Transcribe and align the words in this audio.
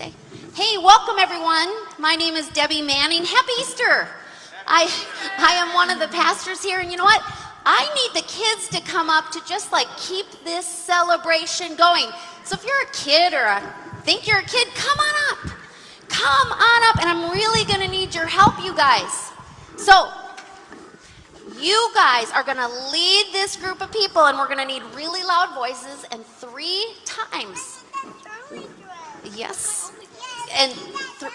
Hey, 0.00 0.78
welcome 0.78 1.16
everyone. 1.18 1.68
My 1.98 2.14
name 2.14 2.34
is 2.34 2.48
Debbie 2.50 2.82
Manning. 2.82 3.24
Happy 3.24 3.52
Easter. 3.58 4.06
I, 4.64 4.88
I 5.38 5.54
am 5.54 5.74
one 5.74 5.90
of 5.90 5.98
the 5.98 6.06
pastors 6.06 6.62
here, 6.62 6.78
and 6.78 6.88
you 6.90 6.96
know 6.96 7.04
what? 7.04 7.20
I 7.66 7.82
need 7.94 8.22
the 8.22 8.26
kids 8.28 8.68
to 8.68 8.80
come 8.80 9.10
up 9.10 9.32
to 9.32 9.44
just 9.44 9.72
like 9.72 9.88
keep 9.96 10.26
this 10.44 10.66
celebration 10.66 11.74
going. 11.74 12.06
So 12.44 12.54
if 12.54 12.64
you're 12.64 12.80
a 12.82 12.92
kid 12.92 13.34
or 13.34 13.42
a, 13.42 13.60
think 14.04 14.28
you're 14.28 14.38
a 14.38 14.44
kid, 14.44 14.68
come 14.76 14.98
on 14.98 15.14
up. 15.32 15.52
Come 16.08 16.52
on 16.52 16.82
up, 16.90 17.00
and 17.00 17.08
I'm 17.10 17.32
really 17.32 17.64
going 17.64 17.80
to 17.80 17.88
need 17.88 18.14
your 18.14 18.26
help, 18.26 18.64
you 18.64 18.76
guys. 18.76 19.32
So, 19.76 20.12
you 21.58 21.90
guys 21.96 22.30
are 22.30 22.44
going 22.44 22.58
to 22.58 22.68
lead 22.92 23.26
this 23.32 23.56
group 23.56 23.80
of 23.80 23.90
people, 23.90 24.26
and 24.26 24.38
we're 24.38 24.46
going 24.46 24.58
to 24.58 24.64
need 24.64 24.82
really 24.94 25.24
loud 25.24 25.54
voices 25.56 26.06
and 26.12 26.24
three 26.24 26.86
times. 27.04 27.82
Yes. 29.34 29.92
And 30.52 30.72
th- 30.72 31.32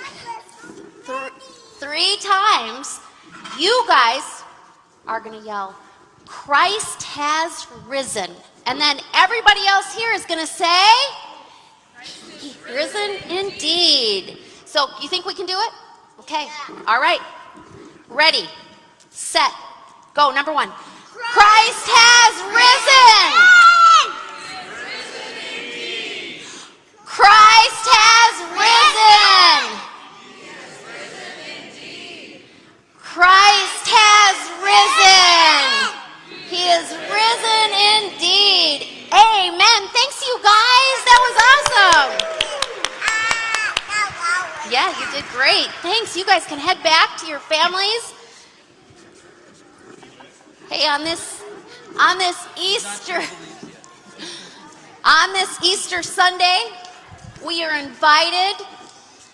th- 1.05 1.31
three 1.79 2.17
times, 2.21 2.99
you 3.59 3.83
guys 3.87 4.43
are 5.07 5.19
going 5.19 5.39
to 5.39 5.45
yell, 5.45 5.75
Christ 6.25 7.03
has 7.03 7.67
risen. 7.87 8.31
And 8.65 8.79
then 8.79 8.99
everybody 9.13 9.65
else 9.67 9.93
here 9.95 10.11
is 10.11 10.25
going 10.25 10.39
to 10.39 10.47
say, 10.47 10.89
Risen 12.65 13.17
indeed. 13.29 14.37
So, 14.65 14.87
you 15.01 15.07
think 15.07 15.25
we 15.25 15.33
can 15.33 15.45
do 15.45 15.57
it? 15.57 15.73
Okay. 16.19 16.47
All 16.87 16.99
right. 16.99 17.19
Ready, 18.09 18.45
set, 19.09 19.51
go. 20.13 20.31
Number 20.31 20.53
one 20.53 20.69
Christ 20.69 21.85
has 21.87 22.33
risen. 22.53 23.62
Easter 55.93 56.11
Sunday, 56.11 56.59
we 57.45 57.63
are 57.63 57.77
invited 57.77 58.65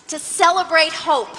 to 0.09 0.19
celebrate 0.19 0.91
hope. 0.91 1.37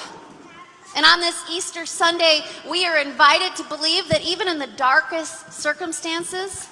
And 0.97 1.05
on 1.05 1.21
this 1.21 1.45
Easter 1.51 1.85
Sunday, 1.85 2.41
we 2.71 2.87
are 2.87 2.97
invited 2.97 3.55
to 3.57 3.65
believe 3.65 4.09
that 4.09 4.23
even 4.23 4.49
in 4.49 4.59
the 4.59 4.67
darkest 4.79 5.53
circumstances, 5.53 6.71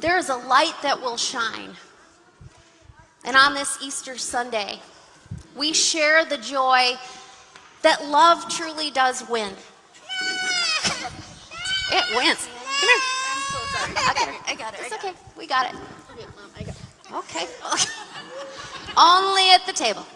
there 0.00 0.18
is 0.18 0.30
a 0.30 0.34
light 0.34 0.74
that 0.82 1.00
will 1.00 1.16
shine. 1.16 1.76
And 3.24 3.36
on 3.36 3.54
this 3.54 3.78
Easter 3.80 4.18
Sunday, 4.18 4.80
we 5.56 5.72
share 5.72 6.24
the 6.24 6.38
joy 6.38 6.96
that 7.82 8.04
love 8.06 8.48
truly 8.48 8.90
does 8.90 9.22
win. 9.28 9.52
it 11.92 12.16
wins. 12.16 12.48
Come 12.80 12.88
here. 12.88 12.98
I'm 13.30 13.42
so 13.42 13.58
sorry. 13.78 13.92
I 13.96 14.12
got 14.12 14.28
it. 14.28 14.34
I 14.48 14.54
got 14.56 14.74
it. 14.74 14.80
It's 14.82 14.94
okay. 14.94 15.12
We 15.36 15.46
got 15.46 15.72
it. 15.72 15.78
Okay. 17.12 17.46
Only 18.96 19.50
at 19.50 19.64
the 19.66 19.72
table. 19.72 20.06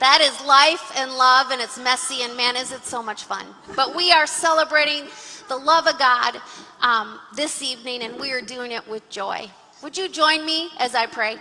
That 0.00 0.20
is 0.20 0.44
life 0.44 0.92
and 0.98 1.12
love, 1.12 1.50
and 1.50 1.60
it's 1.60 1.78
messy, 1.78 2.22
and 2.22 2.36
man, 2.36 2.56
is 2.56 2.72
it 2.72 2.84
so 2.84 3.02
much 3.02 3.24
fun. 3.24 3.46
But 3.74 3.94
we 3.94 4.12
are 4.12 4.26
celebrating 4.26 5.04
the 5.48 5.56
love 5.56 5.86
of 5.86 5.98
God 5.98 6.40
um, 6.80 7.18
this 7.34 7.62
evening, 7.62 8.02
and 8.02 8.20
we 8.20 8.32
are 8.32 8.40
doing 8.40 8.72
it 8.72 8.86
with 8.88 9.08
joy. 9.08 9.48
Would 9.82 9.96
you 9.96 10.08
join 10.08 10.44
me 10.44 10.70
as 10.78 10.94
I 10.94 11.06
pray? 11.06 11.36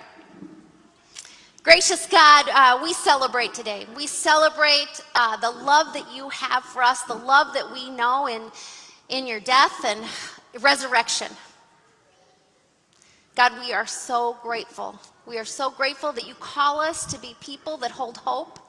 Gracious 1.63 2.05
God, 2.07 2.47
uh, 2.49 2.79
we 2.83 2.93
celebrate 2.93 3.53
today. 3.53 3.87
We 3.95 4.05
celebrate 4.05 5.01
uh, 5.15 5.37
the 5.37 5.49
love 5.49 5.93
that 5.93 6.13
you 6.13 6.29
have 6.29 6.63
for 6.63 6.83
us, 6.83 7.03
the 7.03 7.15
love 7.15 7.53
that 7.53 7.71
we 7.71 7.89
know 7.89 8.27
in, 8.27 8.43
in 9.09 9.25
your 9.25 9.39
death 9.39 9.83
and 9.85 10.03
resurrection. 10.61 11.29
God, 13.35 13.53
we 13.59 13.73
are 13.73 13.87
so 13.87 14.37
grateful. 14.43 14.99
We 15.25 15.39
are 15.39 15.45
so 15.45 15.71
grateful 15.71 16.11
that 16.13 16.27
you 16.27 16.35
call 16.35 16.79
us 16.79 17.05
to 17.07 17.19
be 17.19 17.35
people 17.39 17.77
that 17.77 17.91
hold 17.91 18.17
hope. 18.17 18.59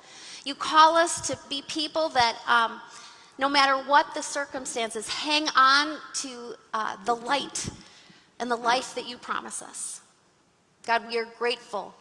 You 0.44 0.54
call 0.54 0.96
us 0.96 1.26
to 1.28 1.38
be 1.50 1.62
people 1.68 2.08
that, 2.10 2.38
um, 2.46 2.80
no 3.38 3.48
matter 3.48 3.76
what 3.88 4.14
the 4.14 4.22
circumstances, 4.22 5.08
hang 5.08 5.48
on 5.54 5.98
to 6.14 6.54
uh, 6.72 6.96
the 7.04 7.14
light 7.14 7.68
and 8.38 8.50
the 8.50 8.56
life 8.56 8.94
that 8.94 9.06
you 9.06 9.18
promise 9.18 9.60
us. 9.60 10.00
God, 10.86 11.06
we 11.08 11.18
are 11.18 11.26
grateful 11.38 11.94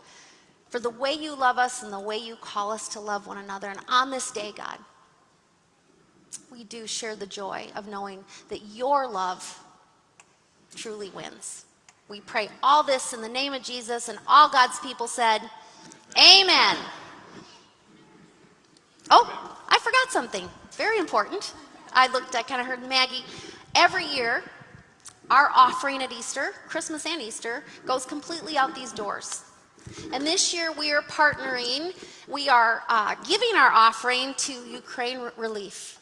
for 0.69 0.80
the 0.80 0.90
way 0.90 1.13
you 1.13 1.35
love 1.35 1.57
us 1.57 1.84
and 1.84 1.91
the 1.91 2.00
way 2.00 2.18
you 2.18 2.35
call 2.38 2.72
us 2.72 2.88
to 2.90 3.00
love 3.00 3.28
one 3.28 3.38
another. 3.38 3.69
And 3.69 3.80
on 3.90 4.09
this 4.09 4.31
day, 4.31 4.53
God, 4.56 4.78
we 6.51 6.63
do 6.63 6.88
share 6.88 7.16
the 7.16 7.25
joy 7.25 7.68
of 7.75 7.88
knowing 7.88 8.24
that 8.50 8.62
your 8.74 9.07
love 9.07 9.63
truly 10.75 11.09
wins. 11.09 11.66
We 12.09 12.21
pray 12.21 12.49
all 12.61 12.83
this 12.83 13.13
in 13.13 13.21
the 13.21 13.29
name 13.29 13.53
of 13.53 13.63
Jesus, 13.63 14.09
and 14.09 14.19
all 14.27 14.49
God's 14.49 14.79
people 14.79 15.07
said, 15.07 15.39
Amen. 16.17 16.77
Oh, 19.09 19.57
I 19.67 19.79
forgot 19.79 20.11
something 20.11 20.49
very 20.71 20.97
important. 20.97 21.53
I 21.93 22.07
looked, 22.07 22.35
I 22.35 22.43
kind 22.43 22.61
of 22.61 22.67
heard 22.67 22.87
Maggie. 22.87 23.23
Every 23.75 24.05
year, 24.05 24.43
our 25.29 25.49
offering 25.55 26.01
at 26.03 26.11
Easter, 26.11 26.53
Christmas 26.67 27.05
and 27.05 27.21
Easter, 27.21 27.63
goes 27.85 28.05
completely 28.05 28.57
out 28.57 28.75
these 28.75 28.91
doors. 28.91 29.43
And 30.13 30.25
this 30.25 30.53
year 30.53 30.71
we 30.71 30.91
are 30.91 31.01
partnering, 31.03 31.93
we 32.27 32.49
are 32.49 32.83
uh, 32.87 33.15
giving 33.27 33.55
our 33.55 33.69
offering 33.71 34.33
to 34.35 34.53
Ukraine 34.53 35.19
Relief. 35.37 35.99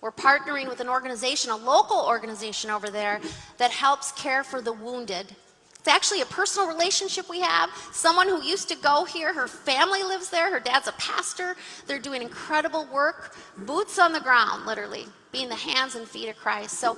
We're 0.00 0.12
partnering 0.12 0.68
with 0.68 0.80
an 0.80 0.88
organization, 0.88 1.50
a 1.50 1.56
local 1.56 2.04
organization 2.06 2.70
over 2.70 2.88
there, 2.88 3.20
that 3.58 3.70
helps 3.70 4.12
care 4.12 4.44
for 4.44 4.60
the 4.60 4.72
wounded. 4.72 5.34
It's 5.78 5.88
actually 5.88 6.20
a 6.20 6.26
personal 6.26 6.68
relationship 6.68 7.28
we 7.28 7.40
have. 7.40 7.70
Someone 7.92 8.28
who 8.28 8.42
used 8.42 8.68
to 8.68 8.76
go 8.76 9.04
here, 9.04 9.32
her 9.32 9.48
family 9.48 10.02
lives 10.02 10.28
there, 10.28 10.50
her 10.50 10.60
dad's 10.60 10.86
a 10.86 10.92
pastor. 10.92 11.56
They're 11.86 11.98
doing 11.98 12.22
incredible 12.22 12.86
work, 12.92 13.34
boots 13.58 13.98
on 13.98 14.12
the 14.12 14.20
ground, 14.20 14.66
literally, 14.66 15.06
being 15.32 15.48
the 15.48 15.54
hands 15.54 15.94
and 15.94 16.06
feet 16.06 16.28
of 16.28 16.36
Christ. 16.36 16.78
So, 16.78 16.96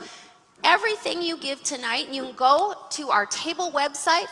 everything 0.65 1.23
you 1.23 1.37
give 1.39 1.63
tonight, 1.63 2.09
you 2.11 2.23
can 2.23 2.35
go 2.35 2.75
to 2.91 3.11
our 3.11 3.27
table 3.27 3.71
website. 3.71 4.27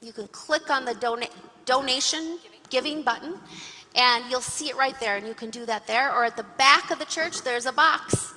You 0.00 0.12
can 0.12 0.28
click 0.28 0.70
on 0.70 0.84
the 0.84 0.94
dona- 0.94 1.28
donation 1.66 2.38
giving 2.70 3.02
button, 3.02 3.34
and 3.94 4.24
you'll 4.30 4.40
see 4.40 4.68
it 4.68 4.76
right 4.76 4.98
there. 5.00 5.16
And 5.16 5.26
you 5.26 5.34
can 5.34 5.50
do 5.50 5.66
that 5.66 5.86
there. 5.86 6.14
Or 6.14 6.24
at 6.24 6.36
the 6.36 6.46
back 6.56 6.90
of 6.90 6.98
the 6.98 7.04
church, 7.04 7.42
there's 7.42 7.66
a 7.66 7.72
box, 7.72 8.32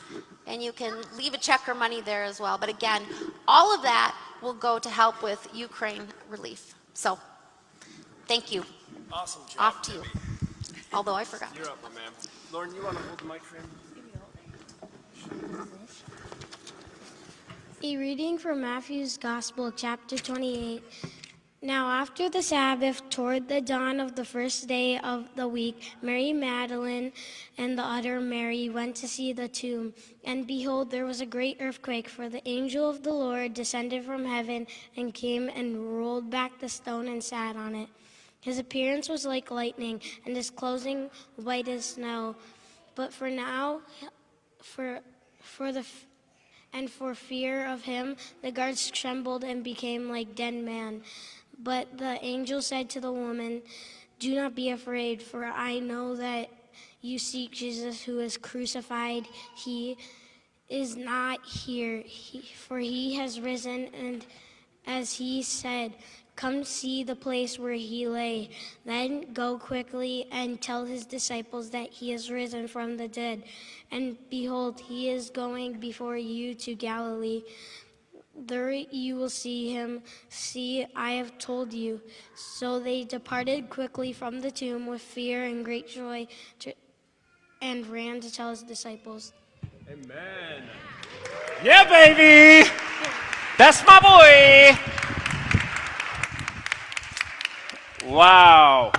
and 0.48 0.62
you 0.62 0.72
can 0.72 1.02
leave 1.18 1.34
a 1.34 1.38
check 1.38 1.68
or 1.68 1.76
money 1.76 2.02
there 2.02 2.24
as 2.24 2.40
well. 2.40 2.58
But 2.58 2.70
again, 2.70 3.04
all 3.48 3.74
of 3.74 3.82
that 3.84 4.16
will 4.42 4.54
go 4.54 4.80
to 4.80 4.90
help 4.90 5.24
with 5.24 5.48
Ukraine 5.54 6.08
relief. 6.30 6.76
So, 6.94 7.18
thank 8.28 8.52
you. 8.52 8.66
Awesome 9.12 9.42
job. 9.48 9.60
Off 9.60 9.82
to 9.84 9.92
you. 9.94 10.04
Although 10.92 11.16
I 11.16 11.24
forgot. 11.24 11.50
You're 11.56 11.70
up, 11.70 11.82
my 11.82 11.90
man. 11.90 12.12
Lauren, 12.52 12.74
you 12.76 12.84
want 12.84 12.98
to 12.98 13.04
hold 13.04 13.20
the 13.20 13.26
mic 13.26 13.42
for 13.44 13.56
him? 13.58 13.70
A 17.82 17.98
reading 17.98 18.38
from 18.38 18.62
Matthew's 18.62 19.18
Gospel, 19.18 19.72
chapter 19.72 20.18
28. 20.18 20.84
Now, 21.64 21.88
after 21.88 22.30
the 22.30 22.42
Sabbath, 22.42 23.10
toward 23.10 23.48
the 23.48 23.62
dawn 23.62 24.02
of 24.02 24.16
the 24.16 24.26
first 24.26 24.68
day 24.68 24.98
of 24.98 25.34
the 25.38 25.48
week, 25.48 25.94
Mary 26.02 26.34
Magdalene 26.34 27.14
and 27.58 27.80
the 27.80 27.84
other 27.84 28.20
Mary 28.20 28.68
went 28.68 28.98
to 28.98 29.08
see 29.08 29.32
the 29.32 29.48
tomb. 29.48 29.94
And 30.26 30.46
behold, 30.46 30.92
there 30.92 31.06
was 31.06 31.22
a 31.22 31.26
great 31.26 31.60
earthquake, 31.62 32.10
for 32.10 32.28
the 32.28 32.46
angel 32.46 32.90
of 32.90 33.04
the 33.04 33.14
Lord 33.14 33.54
descended 33.54 34.04
from 34.04 34.26
heaven 34.26 34.68
and 34.98 35.14
came 35.14 35.48
and 35.48 35.98
rolled 35.98 36.30
back 36.30 36.60
the 36.60 36.68
stone 36.68 37.08
and 37.08 37.24
sat 37.24 37.56
on 37.56 37.76
it. 37.76 37.88
His 38.42 38.60
appearance 38.60 39.08
was 39.08 39.26
like 39.26 39.50
lightning, 39.50 40.02
and 40.26 40.36
his 40.36 40.50
clothing 40.50 41.10
white 41.38 41.70
as 41.70 41.86
snow. 41.86 42.36
But 42.94 43.14
for 43.14 43.30
now, 43.30 43.84
for 44.62 45.00
for 45.40 45.72
the 45.72 45.86
and 46.74 46.90
for 46.90 47.14
fear 47.16 47.66
of 47.68 47.84
him, 47.84 48.18
the 48.42 48.52
guards 48.52 48.90
trembled 48.92 49.44
and 49.44 49.64
became 49.64 50.10
like 50.10 50.36
dead 50.36 50.56
men. 50.56 51.04
But 51.64 51.98
the 51.98 52.24
angel 52.24 52.62
said 52.62 52.90
to 52.92 53.00
the 53.00 53.12
woman, 53.12 53.62
Do 54.20 54.36
not 54.36 54.54
be 54.54 54.70
afraid, 54.70 55.22
for 55.22 55.46
I 55.46 55.80
know 55.80 56.16
that 56.16 56.50
you 57.02 57.18
seek 57.18 57.52
Jesus 57.52 58.04
who 58.04 58.20
is 58.20 58.38
crucified. 58.38 59.26
He 59.56 59.98
is 60.68 60.98
not 60.98 61.46
here, 61.46 62.04
he, 62.06 62.42
for 62.42 62.80
he 62.80 63.16
has 63.16 63.40
risen, 63.40 63.90
and 63.94 64.26
as 64.86 65.14
he 65.14 65.42
said, 65.42 65.94
Come 66.36 66.64
see 66.64 67.04
the 67.04 67.16
place 67.16 67.60
where 67.60 67.74
he 67.74 68.08
lay. 68.08 68.50
Then 68.86 69.34
go 69.34 69.60
quickly 69.60 70.26
and 70.32 70.60
tell 70.60 70.84
his 70.84 71.06
disciples 71.06 71.70
that 71.70 71.92
he 71.92 72.12
is 72.12 72.32
risen 72.32 72.68
from 72.68 72.98
the 72.98 73.08
dead. 73.08 73.44
And 73.92 74.18
behold, 74.32 74.80
he 74.80 75.10
is 75.10 75.30
going 75.30 75.74
before 75.80 76.18
you 76.18 76.56
to 76.56 76.74
Galilee. 76.74 77.44
There 78.36 78.72
you 78.72 79.16
will 79.16 79.30
see 79.30 79.72
him. 79.72 80.02
See, 80.30 80.86
I 80.96 81.12
have 81.12 81.38
told 81.38 81.72
you. 81.72 82.02
So 82.36 82.80
they 82.80 83.04
departed 83.04 83.70
quickly 83.70 84.12
from 84.12 84.42
the 84.42 84.50
tomb 84.50 84.88
with 84.88 85.02
fear 85.02 85.44
and 85.44 85.64
great 85.64 85.88
joy 85.88 86.28
to, 86.60 86.74
and 87.62 87.86
ran 87.88 88.22
to 88.22 88.34
tell 88.34 88.50
his 88.50 88.64
disciples. 88.64 89.34
Amen. 89.88 90.64
Yeah, 91.64 91.88
baby. 91.88 92.70
That's 93.58 93.86
my 93.86 94.00
boy. 94.00 94.78
Wow. 98.10 98.92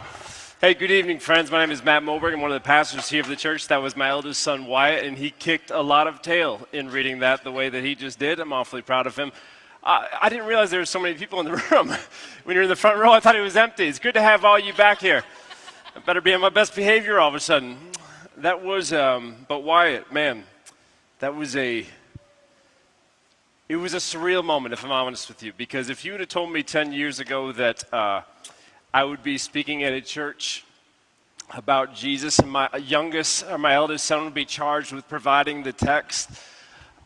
Hey, 0.64 0.72
good 0.72 0.90
evening, 0.90 1.18
friends. 1.18 1.50
My 1.50 1.60
name 1.60 1.70
is 1.72 1.84
Matt 1.84 2.02
Moberg. 2.02 2.32
I'm 2.32 2.40
one 2.40 2.50
of 2.50 2.54
the 2.54 2.66
pastors 2.66 3.10
here 3.10 3.20
of 3.20 3.28
the 3.28 3.36
church. 3.36 3.68
That 3.68 3.82
was 3.82 3.96
my 3.96 4.08
eldest 4.08 4.40
son, 4.40 4.64
Wyatt, 4.64 5.04
and 5.04 5.18
he 5.18 5.28
kicked 5.28 5.70
a 5.70 5.82
lot 5.82 6.06
of 6.06 6.22
tail 6.22 6.66
in 6.72 6.88
reading 6.88 7.18
that 7.18 7.44
the 7.44 7.52
way 7.52 7.68
that 7.68 7.84
he 7.84 7.94
just 7.94 8.18
did. 8.18 8.40
I'm 8.40 8.50
awfully 8.50 8.80
proud 8.80 9.06
of 9.06 9.14
him. 9.14 9.30
Uh, 9.82 10.06
I 10.18 10.30
didn't 10.30 10.46
realize 10.46 10.70
there 10.70 10.80
were 10.80 10.86
so 10.86 10.98
many 10.98 11.16
people 11.16 11.38
in 11.40 11.44
the 11.44 11.62
room. 11.70 11.94
when 12.44 12.54
you're 12.54 12.62
in 12.62 12.70
the 12.70 12.76
front 12.76 12.98
row, 12.98 13.12
I 13.12 13.20
thought 13.20 13.36
it 13.36 13.42
was 13.42 13.58
empty. 13.58 13.86
It's 13.86 13.98
good 13.98 14.14
to 14.14 14.22
have 14.22 14.42
all 14.46 14.58
you 14.58 14.72
back 14.72 15.00
here. 15.00 15.22
I 15.94 15.98
better 15.98 16.22
be 16.22 16.32
on 16.32 16.40
my 16.40 16.48
best 16.48 16.74
behavior 16.74 17.20
all 17.20 17.28
of 17.28 17.34
a 17.34 17.40
sudden. 17.40 17.76
That 18.38 18.64
was, 18.64 18.90
um, 18.90 19.44
but 19.46 19.64
Wyatt, 19.64 20.14
man, 20.14 20.44
that 21.18 21.36
was 21.36 21.56
a, 21.56 21.84
it 23.68 23.76
was 23.76 23.92
a 23.92 23.98
surreal 23.98 24.42
moment, 24.42 24.72
if 24.72 24.82
I'm 24.82 24.92
honest 24.92 25.28
with 25.28 25.42
you, 25.42 25.52
because 25.58 25.90
if 25.90 26.06
you 26.06 26.12
would 26.12 26.20
have 26.20 26.30
told 26.30 26.50
me 26.50 26.62
10 26.62 26.94
years 26.94 27.20
ago 27.20 27.52
that 27.52 27.84
uh, 27.92 28.22
I 28.94 29.02
would 29.02 29.24
be 29.24 29.38
speaking 29.38 29.82
at 29.82 29.92
a 29.92 30.00
church 30.00 30.64
about 31.52 31.96
Jesus 31.96 32.38
and 32.38 32.48
my 32.48 32.68
youngest 32.76 33.44
or 33.50 33.58
my 33.58 33.74
eldest 33.74 34.04
son 34.04 34.22
would 34.22 34.34
be 34.34 34.44
charged 34.44 34.92
with 34.92 35.08
providing 35.08 35.64
the 35.64 35.72
text, 35.72 36.30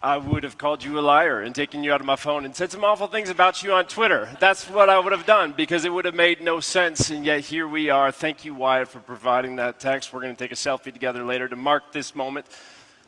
I 0.02 0.19
would 0.19 0.43
have 0.43 0.58
called 0.58 0.85
you 0.85 0.99
a 0.99 1.00
liar 1.00 1.40
and 1.40 1.55
taken 1.55 1.82
you 1.82 1.94
out 1.94 2.00
of 2.00 2.06
my 2.06 2.17
phone 2.17 2.44
and 2.44 2.55
said 2.55 2.70
some 2.70 2.85
awful 2.85 3.06
things 3.06 3.31
about 3.31 3.62
you 3.62 3.73
on 3.73 3.87
Twitter. 3.87 4.29
That's 4.38 4.69
what 4.69 4.90
I 4.90 4.99
would 4.99 5.12
have 5.12 5.25
done 5.25 5.55
because 5.56 5.87
it 5.87 5.88
would 5.90 6.05
have 6.05 6.14
made 6.14 6.43
no 6.43 6.61
sense. 6.61 7.08
And 7.08 7.25
yet 7.25 7.40
here 7.40 7.67
we 7.67 7.88
are. 7.88 8.12
Thank 8.12 8.44
you, 8.44 8.55
Wyatt, 8.55 8.88
for 8.88 9.00
providing 9.00 9.56
that 9.56 9.81
text. 9.81 10.12
We're 10.12 10.20
going 10.20 10.37
to 10.37 10.38
take 10.38 10.52
a 10.52 10.56
selfie 10.56 10.93
together 10.93 11.25
later 11.25 11.49
to 11.49 11.56
mark 11.56 11.94
this 11.94 12.14
moment. 12.14 12.44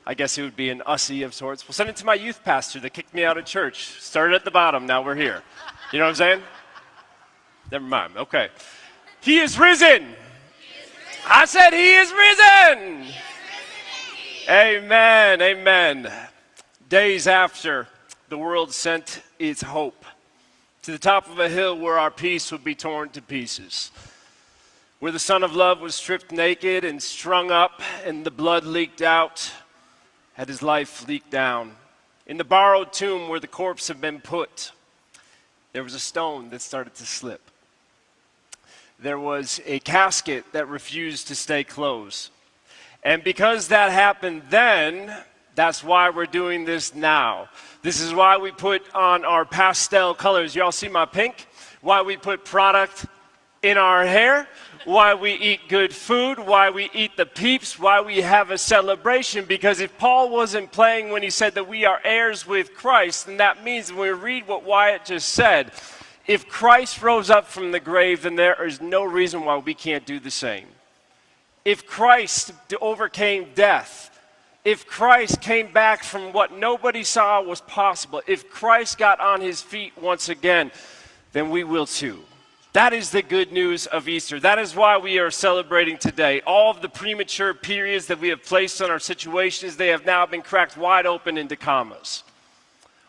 I 0.06 0.14
guess 0.14 0.38
it 0.38 0.42
would 0.42 0.56
be 0.56 0.70
an 0.70 0.82
ussy 0.86 1.22
of 1.22 1.34
sorts. 1.34 1.68
We'll 1.68 1.74
send 1.74 1.90
it 1.90 1.96
to 1.96 2.06
my 2.06 2.14
youth 2.14 2.42
pastor 2.44 2.80
that 2.80 2.94
kicked 2.94 3.12
me 3.12 3.24
out 3.24 3.36
of 3.36 3.44
church. 3.44 4.00
Started 4.00 4.36
at 4.36 4.46
the 4.46 4.50
bottom, 4.50 4.86
now 4.86 5.02
we're 5.02 5.16
here. 5.16 5.42
You 5.92 5.98
know 5.98 6.06
what 6.06 6.12
I'm 6.12 6.14
saying? 6.14 6.42
Never 7.70 7.84
mind. 7.84 8.16
Okay. 8.16 8.48
He 9.20 9.38
is 9.38 9.58
risen. 9.58 10.14
I 11.26 11.44
said, 11.44 11.70
He 11.72 11.94
is 11.94 12.12
risen. 12.12 13.14
Amen. 14.48 15.40
Amen. 15.40 16.12
Days 16.88 17.28
after 17.28 17.86
the 18.28 18.38
world 18.38 18.72
sent 18.72 19.22
its 19.38 19.62
hope 19.62 20.04
to 20.82 20.90
the 20.90 20.98
top 20.98 21.28
of 21.30 21.38
a 21.38 21.48
hill 21.48 21.78
where 21.78 21.98
our 21.98 22.10
peace 22.10 22.50
would 22.50 22.64
be 22.64 22.74
torn 22.74 23.10
to 23.10 23.22
pieces, 23.22 23.92
where 24.98 25.12
the 25.12 25.18
Son 25.18 25.44
of 25.44 25.54
Love 25.54 25.80
was 25.80 25.94
stripped 25.94 26.32
naked 26.32 26.84
and 26.84 27.00
strung 27.00 27.52
up, 27.52 27.82
and 28.04 28.24
the 28.24 28.30
blood 28.30 28.64
leaked 28.64 29.02
out, 29.02 29.52
had 30.34 30.48
his 30.48 30.62
life 30.62 31.06
leaked 31.06 31.30
down. 31.30 31.76
In 32.26 32.36
the 32.38 32.44
borrowed 32.44 32.92
tomb 32.92 33.28
where 33.28 33.40
the 33.40 33.46
corpse 33.46 33.86
had 33.86 34.00
been 34.00 34.20
put, 34.20 34.72
there 35.72 35.84
was 35.84 35.94
a 35.94 36.00
stone 36.00 36.50
that 36.50 36.62
started 36.62 36.94
to 36.96 37.06
slip 37.06 37.50
there 39.02 39.18
was 39.18 39.60
a 39.64 39.78
casket 39.80 40.44
that 40.52 40.68
refused 40.68 41.28
to 41.28 41.34
stay 41.34 41.64
closed. 41.64 42.30
And 43.02 43.24
because 43.24 43.68
that 43.68 43.90
happened 43.92 44.42
then, 44.50 45.14
that's 45.54 45.82
why 45.82 46.10
we're 46.10 46.26
doing 46.26 46.64
this 46.64 46.94
now. 46.94 47.48
This 47.82 48.00
is 48.00 48.12
why 48.12 48.36
we 48.36 48.50
put 48.50 48.82
on 48.94 49.24
our 49.24 49.46
pastel 49.46 50.14
colors. 50.14 50.54
Y'all 50.54 50.72
see 50.72 50.88
my 50.88 51.06
pink? 51.06 51.46
Why 51.80 52.02
we 52.02 52.18
put 52.18 52.44
product 52.44 53.06
in 53.62 53.76
our 53.76 54.04
hair, 54.06 54.48
why 54.84 55.12
we 55.12 55.32
eat 55.32 55.60
good 55.68 55.92
food, 55.94 56.38
why 56.38 56.70
we 56.70 56.88
eat 56.94 57.16
the 57.16 57.26
peeps, 57.26 57.78
why 57.78 58.00
we 58.00 58.22
have 58.22 58.50
a 58.50 58.56
celebration. 58.56 59.44
Because 59.44 59.80
if 59.80 59.96
Paul 59.98 60.30
wasn't 60.30 60.72
playing 60.72 61.10
when 61.10 61.22
he 61.22 61.30
said 61.30 61.54
that 61.54 61.68
we 61.68 61.84
are 61.84 62.00
heirs 62.04 62.46
with 62.46 62.74
Christ, 62.74 63.26
then 63.26 63.36
that 63.38 63.62
means 63.62 63.92
when 63.92 64.00
we 64.00 64.10
read 64.10 64.46
what 64.46 64.64
Wyatt 64.64 65.04
just 65.04 65.30
said, 65.30 65.72
if 66.30 66.48
Christ 66.48 67.02
rose 67.02 67.28
up 67.28 67.48
from 67.48 67.72
the 67.72 67.80
grave, 67.80 68.22
then 68.22 68.36
there 68.36 68.64
is 68.64 68.80
no 68.80 69.02
reason 69.02 69.44
why 69.44 69.56
we 69.56 69.74
can't 69.74 70.06
do 70.06 70.20
the 70.20 70.30
same. 70.30 70.66
If 71.64 71.88
Christ 71.88 72.52
overcame 72.80 73.48
death, 73.56 74.16
if 74.64 74.86
Christ 74.86 75.40
came 75.40 75.72
back 75.72 76.04
from 76.04 76.32
what 76.32 76.56
nobody 76.56 77.02
saw 77.02 77.42
was 77.42 77.60
possible, 77.62 78.22
if 78.28 78.48
Christ 78.48 78.96
got 78.96 79.18
on 79.18 79.40
his 79.40 79.60
feet 79.60 79.92
once 80.00 80.28
again, 80.28 80.70
then 81.32 81.50
we 81.50 81.64
will 81.64 81.86
too. 81.86 82.20
That 82.74 82.92
is 82.92 83.10
the 83.10 83.22
good 83.22 83.50
news 83.50 83.88
of 83.88 84.08
Easter. 84.08 84.38
That 84.38 84.60
is 84.60 84.76
why 84.76 84.98
we 84.98 85.18
are 85.18 85.32
celebrating 85.32 85.98
today. 85.98 86.42
All 86.46 86.70
of 86.70 86.80
the 86.80 86.88
premature 86.88 87.54
periods 87.54 88.06
that 88.06 88.20
we 88.20 88.28
have 88.28 88.44
placed 88.44 88.80
on 88.80 88.88
our 88.88 89.00
situations, 89.00 89.76
they 89.76 89.88
have 89.88 90.06
now 90.06 90.26
been 90.26 90.42
cracked 90.42 90.76
wide 90.76 91.06
open 91.06 91.36
into 91.36 91.56
commas 91.56 92.22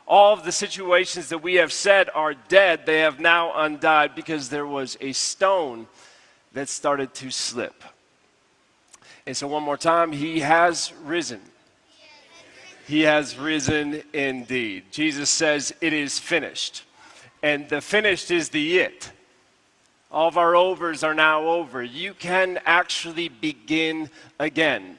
all 0.08 0.34
of 0.34 0.44
the 0.44 0.52
situations 0.52 1.30
that 1.30 1.40
we 1.40 1.56
have 1.56 1.72
said 1.72 2.10
are 2.14 2.34
dead, 2.34 2.86
they 2.86 3.00
have 3.00 3.20
now 3.20 3.54
undied 3.56 4.16
because 4.16 4.50
there 4.50 4.68
was 4.68 4.98
a 5.00 5.14
stone 5.14 5.88
that 6.54 6.70
started 6.70 7.14
to 7.16 7.32
slip. 7.32 7.84
And 9.26 9.38
so, 9.38 9.48
one 9.48 9.64
more 9.64 9.78
time, 9.78 10.12
he 10.12 10.40
has 10.40 10.92
risen. 11.04 11.42
He 12.88 13.02
has 13.04 13.38
risen 13.38 14.04
indeed. 14.12 14.86
Jesus 14.92 15.30
says, 15.30 15.74
It 15.80 15.94
is 15.94 16.20
finished. 16.20 16.84
And 17.44 17.70
the 17.70 17.82
finished 17.82 18.32
is 18.32 18.50
the 18.50 18.80
it. 18.80 19.12
All 20.12 20.28
of 20.28 20.38
our 20.38 20.56
overs 20.56 21.04
are 21.04 21.14
now 21.14 21.44
over. 21.44 21.82
You 21.82 22.14
can 22.14 22.60
actually 22.66 23.30
begin 23.30 24.10
again. 24.40 24.98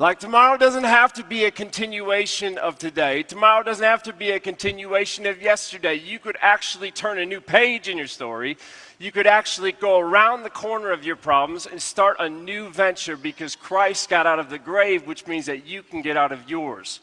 Like 0.00 0.18
tomorrow 0.18 0.56
doesn't 0.56 0.84
have 0.84 1.12
to 1.12 1.22
be 1.22 1.44
a 1.44 1.50
continuation 1.50 2.56
of 2.56 2.78
today. 2.78 3.22
Tomorrow 3.22 3.64
doesn't 3.64 3.84
have 3.84 4.02
to 4.04 4.14
be 4.14 4.30
a 4.30 4.40
continuation 4.40 5.26
of 5.26 5.42
yesterday. 5.42 5.96
You 5.96 6.18
could 6.18 6.38
actually 6.40 6.90
turn 6.90 7.18
a 7.18 7.26
new 7.26 7.42
page 7.42 7.86
in 7.86 7.98
your 7.98 8.06
story. 8.06 8.56
You 8.98 9.12
could 9.12 9.26
actually 9.26 9.72
go 9.72 9.98
around 9.98 10.42
the 10.42 10.48
corner 10.48 10.90
of 10.90 11.04
your 11.04 11.16
problems 11.16 11.66
and 11.66 11.82
start 11.82 12.16
a 12.18 12.30
new 12.30 12.70
venture 12.70 13.14
because 13.14 13.54
Christ 13.54 14.08
got 14.08 14.26
out 14.26 14.38
of 14.38 14.48
the 14.48 14.58
grave, 14.58 15.06
which 15.06 15.26
means 15.26 15.44
that 15.44 15.66
you 15.66 15.82
can 15.82 16.00
get 16.00 16.16
out 16.16 16.32
of 16.32 16.48
yours. 16.48 17.00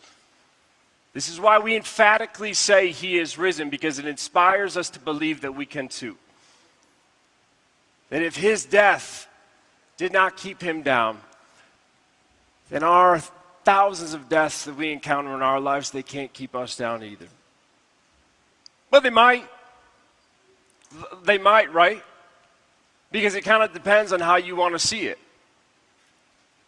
This 1.13 1.29
is 1.29 1.39
why 1.39 1.59
we 1.59 1.75
emphatically 1.75 2.55
say 2.55 2.89
he 2.89 3.19
is 3.19 3.37
risen 3.37 3.69
because 3.69 3.99
it 3.99 4.07
inspires 4.07 4.75
us 4.75 4.89
to 4.89 4.99
believe 4.99 5.41
that 5.41 5.53
we 5.53 5.67
can 5.67 5.87
too. 5.87 6.17
That 8.09 8.23
if 8.23 8.37
his 8.37 8.65
death 8.65 9.27
did 9.97 10.11
not 10.11 10.35
keep 10.35 10.63
him 10.63 10.81
down, 10.81 11.19
then 12.69 12.83
our 12.83 13.19
thousands 13.63 14.13
of 14.13 14.29
deaths 14.29 14.65
that 14.65 14.75
we 14.75 14.91
encounter 14.91 15.33
in 15.35 15.41
our 15.41 15.59
lives, 15.59 15.91
they 15.91 16.03
can't 16.03 16.31
keep 16.33 16.55
us 16.55 16.75
down 16.75 17.03
either. 17.03 17.27
But 18.89 19.03
they 19.03 19.09
might. 19.09 19.47
They 21.23 21.37
might, 21.37 21.73
right? 21.73 22.01
Because 23.11 23.35
it 23.35 23.43
kind 23.43 23.63
of 23.63 23.73
depends 23.73 24.13
on 24.13 24.19
how 24.19 24.37
you 24.37 24.55
want 24.55 24.73
to 24.73 24.79
see 24.79 25.07
it. 25.07 25.19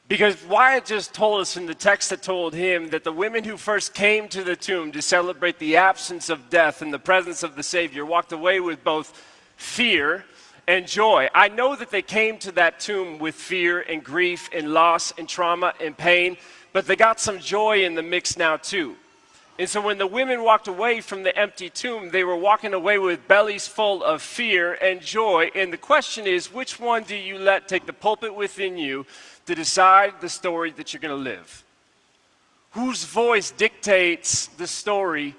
Because 0.09 0.43
Wyatt 0.45 0.85
just 0.85 1.13
told 1.13 1.39
us 1.39 1.55
in 1.55 1.67
the 1.67 1.75
text 1.75 2.09
that 2.09 2.23
told 2.23 2.55
him 2.55 2.89
that 2.89 3.03
the 3.03 3.11
women 3.11 3.43
who 3.43 3.57
first 3.57 3.93
came 3.93 4.27
to 4.29 4.43
the 4.43 4.55
tomb 4.55 4.91
to 4.93 5.03
celebrate 5.03 5.59
the 5.59 5.77
absence 5.77 6.29
of 6.29 6.49
death 6.49 6.81
and 6.81 6.91
the 6.91 6.99
presence 6.99 7.43
of 7.43 7.55
the 7.55 7.61
Savior 7.61 8.03
walked 8.05 8.31
away 8.31 8.59
with 8.59 8.83
both 8.83 9.15
fear 9.55 10.25
and 10.69 10.85
joy. 10.85 11.27
I 11.33 11.47
know 11.47 11.75
that 11.75 11.89
they 11.89 12.03
came 12.03 12.37
to 12.37 12.51
that 12.51 12.79
tomb 12.79 13.17
with 13.17 13.33
fear 13.33 13.81
and 13.81 14.03
grief 14.03 14.51
and 14.53 14.71
loss 14.71 15.11
and 15.17 15.27
trauma 15.27 15.73
and 15.81 15.97
pain, 15.97 16.37
but 16.73 16.85
they 16.85 16.95
got 16.95 17.19
some 17.19 17.39
joy 17.39 17.85
in 17.85 17.95
the 17.95 18.03
mix 18.03 18.37
now 18.37 18.55
too. 18.55 18.95
And 19.57 19.67
so 19.67 19.81
when 19.81 19.97
the 19.97 20.05
women 20.05 20.43
walked 20.43 20.67
away 20.67 21.01
from 21.01 21.23
the 21.23 21.35
empty 21.35 21.71
tomb, 21.71 22.11
they 22.11 22.23
were 22.23 22.35
walking 22.35 22.75
away 22.75 22.99
with 22.99 23.27
bellies 23.27 23.67
full 23.67 24.03
of 24.03 24.21
fear 24.21 24.75
and 24.75 25.01
joy. 25.01 25.49
And 25.55 25.73
the 25.73 25.77
question 25.77 26.27
is, 26.27 26.53
which 26.53 26.79
one 26.79 27.01
do 27.01 27.15
you 27.15 27.39
let 27.39 27.67
take 27.67 27.87
the 27.87 27.91
pulpit 27.91 28.35
within 28.35 28.77
you 28.77 29.07
to 29.47 29.55
decide 29.55 30.21
the 30.21 30.29
story 30.29 30.69
that 30.73 30.93
you're 30.93 31.01
going 31.01 31.17
to 31.17 31.29
live? 31.31 31.63
Whose 32.73 33.05
voice 33.05 33.49
dictates 33.49 34.45
the 34.45 34.67
story 34.67 35.33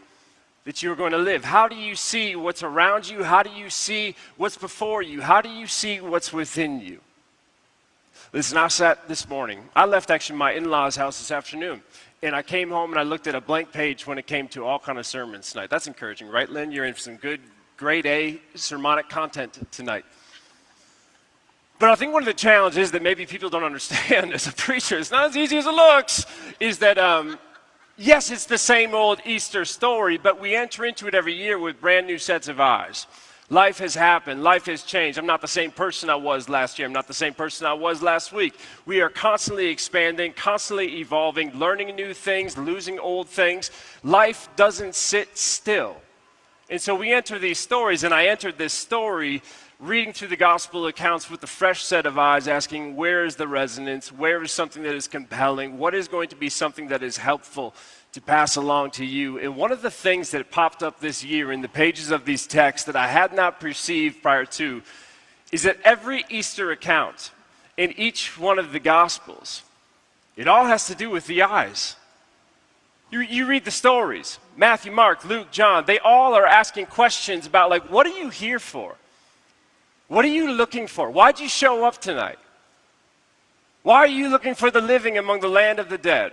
that 0.64 0.82
you're 0.82 0.96
going 0.96 1.12
to 1.12 1.18
live? 1.18 1.44
How 1.44 1.68
do 1.68 1.76
you 1.76 1.94
see 1.94 2.36
what's 2.36 2.62
around 2.62 3.08
you? 3.08 3.24
How 3.24 3.42
do 3.42 3.50
you 3.50 3.70
see 3.70 4.14
what's 4.36 4.56
before 4.56 5.02
you? 5.02 5.20
How 5.20 5.40
do 5.40 5.48
you 5.48 5.66
see 5.66 6.00
what's 6.00 6.32
within 6.32 6.80
you? 6.80 7.00
Listen, 8.32 8.58
I 8.58 8.68
sat 8.68 9.08
this 9.08 9.28
morning. 9.28 9.64
I 9.74 9.86
left 9.86 10.10
actually 10.10 10.38
my 10.38 10.52
in-laws' 10.52 10.96
house 10.96 11.18
this 11.18 11.32
afternoon, 11.32 11.82
and 12.22 12.36
I 12.36 12.42
came 12.42 12.70
home 12.70 12.90
and 12.90 13.00
I 13.00 13.02
looked 13.02 13.26
at 13.26 13.34
a 13.34 13.40
blank 13.40 13.72
page 13.72 14.06
when 14.06 14.18
it 14.18 14.26
came 14.26 14.46
to 14.48 14.64
all 14.64 14.78
kind 14.78 14.98
of 14.98 15.06
sermons 15.06 15.50
tonight. 15.50 15.70
That's 15.70 15.86
encouraging, 15.86 16.28
right, 16.28 16.48
Lynn? 16.48 16.70
You're 16.70 16.84
in 16.84 16.94
some 16.94 17.16
good 17.16 17.40
grade 17.76 18.06
A 18.06 18.38
sermonic 18.54 19.08
content 19.08 19.58
tonight. 19.72 20.04
But 21.80 21.88
I 21.88 21.94
think 21.94 22.12
one 22.12 22.22
of 22.22 22.26
the 22.26 22.34
challenges 22.34 22.90
that 22.92 23.02
maybe 23.02 23.24
people 23.24 23.48
don't 23.48 23.64
understand 23.72 24.32
as 24.34 24.46
a 24.46 24.52
preacher, 24.52 24.98
it's 24.98 25.10
not 25.10 25.30
as 25.30 25.36
easy 25.36 25.56
as 25.56 25.66
it 25.66 25.74
looks, 25.74 26.26
is 26.60 26.78
that 26.78 26.98
um, 26.98 27.38
yes, 28.00 28.30
it's 28.30 28.46
the 28.46 28.58
same 28.58 28.94
old 28.94 29.20
Easter 29.24 29.64
story, 29.64 30.18
but 30.18 30.40
we 30.40 30.56
enter 30.56 30.84
into 30.84 31.06
it 31.06 31.14
every 31.14 31.34
year 31.34 31.58
with 31.58 31.80
brand 31.80 32.06
new 32.06 32.18
sets 32.18 32.48
of 32.48 32.58
eyes. 32.60 33.06
Life 33.50 33.78
has 33.78 33.94
happened. 33.94 34.42
Life 34.42 34.66
has 34.66 34.84
changed. 34.84 35.18
I'm 35.18 35.26
not 35.26 35.40
the 35.40 35.48
same 35.48 35.72
person 35.72 36.08
I 36.08 36.14
was 36.14 36.48
last 36.48 36.78
year. 36.78 36.86
I'm 36.86 36.92
not 36.92 37.08
the 37.08 37.14
same 37.14 37.34
person 37.34 37.66
I 37.66 37.72
was 37.72 38.00
last 38.00 38.32
week. 38.32 38.54
We 38.86 39.00
are 39.00 39.08
constantly 39.08 39.66
expanding, 39.66 40.32
constantly 40.32 40.98
evolving, 41.00 41.52
learning 41.58 41.94
new 41.96 42.14
things, 42.14 42.56
losing 42.56 42.98
old 42.98 43.28
things. 43.28 43.72
Life 44.04 44.48
doesn't 44.54 44.94
sit 44.94 45.36
still. 45.36 45.96
And 46.70 46.80
so 46.80 46.94
we 46.94 47.12
enter 47.12 47.40
these 47.40 47.58
stories, 47.58 48.04
and 48.04 48.14
I 48.14 48.26
entered 48.26 48.56
this 48.56 48.72
story 48.72 49.42
reading 49.80 50.12
through 50.12 50.28
the 50.28 50.36
gospel 50.36 50.86
accounts 50.86 51.30
with 51.30 51.42
a 51.42 51.46
fresh 51.46 51.82
set 51.82 52.04
of 52.04 52.18
eyes, 52.18 52.46
asking 52.46 52.96
where 52.96 53.24
is 53.24 53.36
the 53.36 53.48
resonance? 53.48 54.12
Where 54.12 54.42
is 54.42 54.52
something 54.52 54.82
that 54.82 54.94
is 54.94 55.08
compelling? 55.08 55.78
What 55.78 55.94
is 55.94 56.06
going 56.06 56.28
to 56.28 56.36
be 56.36 56.50
something 56.50 56.88
that 56.88 57.02
is 57.02 57.16
helpful 57.16 57.74
to 58.12 58.20
pass 58.20 58.56
along 58.56 58.90
to 58.92 59.06
you? 59.06 59.38
And 59.38 59.56
one 59.56 59.72
of 59.72 59.80
the 59.80 59.90
things 59.90 60.30
that 60.32 60.50
popped 60.50 60.82
up 60.82 61.00
this 61.00 61.24
year 61.24 61.50
in 61.50 61.62
the 61.62 61.68
pages 61.68 62.10
of 62.10 62.26
these 62.26 62.46
texts 62.46 62.84
that 62.86 62.96
I 62.96 63.06
had 63.06 63.32
not 63.32 63.58
perceived 63.58 64.22
prior 64.22 64.44
to 64.44 64.82
is 65.50 65.62
that 65.62 65.78
every 65.82 66.26
Easter 66.28 66.70
account 66.72 67.30
in 67.78 67.92
each 67.98 68.38
one 68.38 68.58
of 68.58 68.72
the 68.72 68.80
gospels, 68.80 69.62
it 70.36 70.46
all 70.46 70.66
has 70.66 70.86
to 70.88 70.94
do 70.94 71.08
with 71.08 71.26
the 71.26 71.42
eyes. 71.42 71.96
You, 73.10 73.20
you 73.20 73.46
read 73.46 73.64
the 73.64 73.70
stories 73.70 74.38
Matthew, 74.58 74.92
Mark, 74.92 75.24
Luke, 75.24 75.50
John, 75.50 75.86
they 75.86 75.98
all 76.00 76.34
are 76.34 76.46
asking 76.46 76.86
questions 76.86 77.46
about, 77.46 77.70
like, 77.70 77.90
what 77.90 78.06
are 78.06 78.16
you 78.16 78.28
here 78.28 78.58
for? 78.58 78.96
What 80.10 80.24
are 80.24 80.28
you 80.28 80.50
looking 80.50 80.88
for? 80.88 81.08
Why'd 81.08 81.38
you 81.38 81.48
show 81.48 81.84
up 81.84 82.00
tonight? 82.00 82.40
Why 83.84 83.98
are 83.98 84.08
you 84.08 84.28
looking 84.28 84.56
for 84.56 84.68
the 84.68 84.80
living 84.80 85.16
among 85.16 85.38
the 85.38 85.48
land 85.48 85.78
of 85.78 85.88
the 85.88 85.98
dead? 85.98 86.32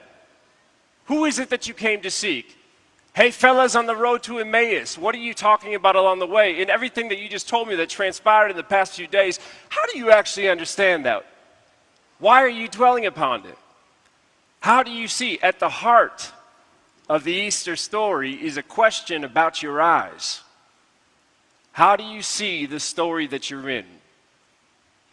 Who 1.05 1.25
is 1.25 1.38
it 1.38 1.51
that 1.51 1.67
you 1.67 1.75
came 1.75 2.01
to 2.01 2.10
seek? 2.10 2.57
Hey, 3.15 3.29
fellas 3.29 3.75
on 3.75 3.86
the 3.86 3.96
road 3.96 4.24
to 4.24 4.39
Emmaus, 4.39 4.98
what 4.98 5.13
are 5.13 5.19
you 5.19 5.36
talking 5.36 5.75
about 5.75 5.96
along 5.96 6.17
the 6.17 6.25
way? 6.25 6.60
In 6.60 6.72
everything 6.72 7.10
that 7.10 7.19
you 7.19 7.29
just 7.29 7.48
told 7.48 7.67
me 7.67 7.75
that 7.75 7.88
transpired 7.88 8.50
in 8.50 8.57
the 8.57 8.63
past 8.63 8.96
few 8.96 9.05
days, 9.05 9.39
how 9.69 9.86
do 9.86 10.00
you 10.00 10.10
actually 10.10 10.50
understand 10.50 11.05
that? 11.05 11.24
Why 12.17 12.41
are 12.41 12.50
you 12.50 12.67
dwelling 12.67 13.05
upon 13.05 13.46
it? 13.46 13.60
How 14.60 14.81
do 14.81 14.89
you 14.89 15.07
see? 15.07 15.38
At 15.43 15.60
the 15.60 15.69
heart 15.69 16.31
of 17.07 17.24
the 17.24 17.34
Easter 17.34 17.75
story 17.75 18.43
is 18.43 18.57
a 18.57 18.63
question 18.63 19.24
about 19.24 19.62
your 19.62 19.79
eyes. 19.79 20.41
How 21.77 21.96
do 21.96 22.03
you 22.03 22.24
see 22.24 22.65
the 22.65 22.79
story 22.79 23.27
that 23.27 23.51
you're 23.51 23.69
in? 23.69 23.86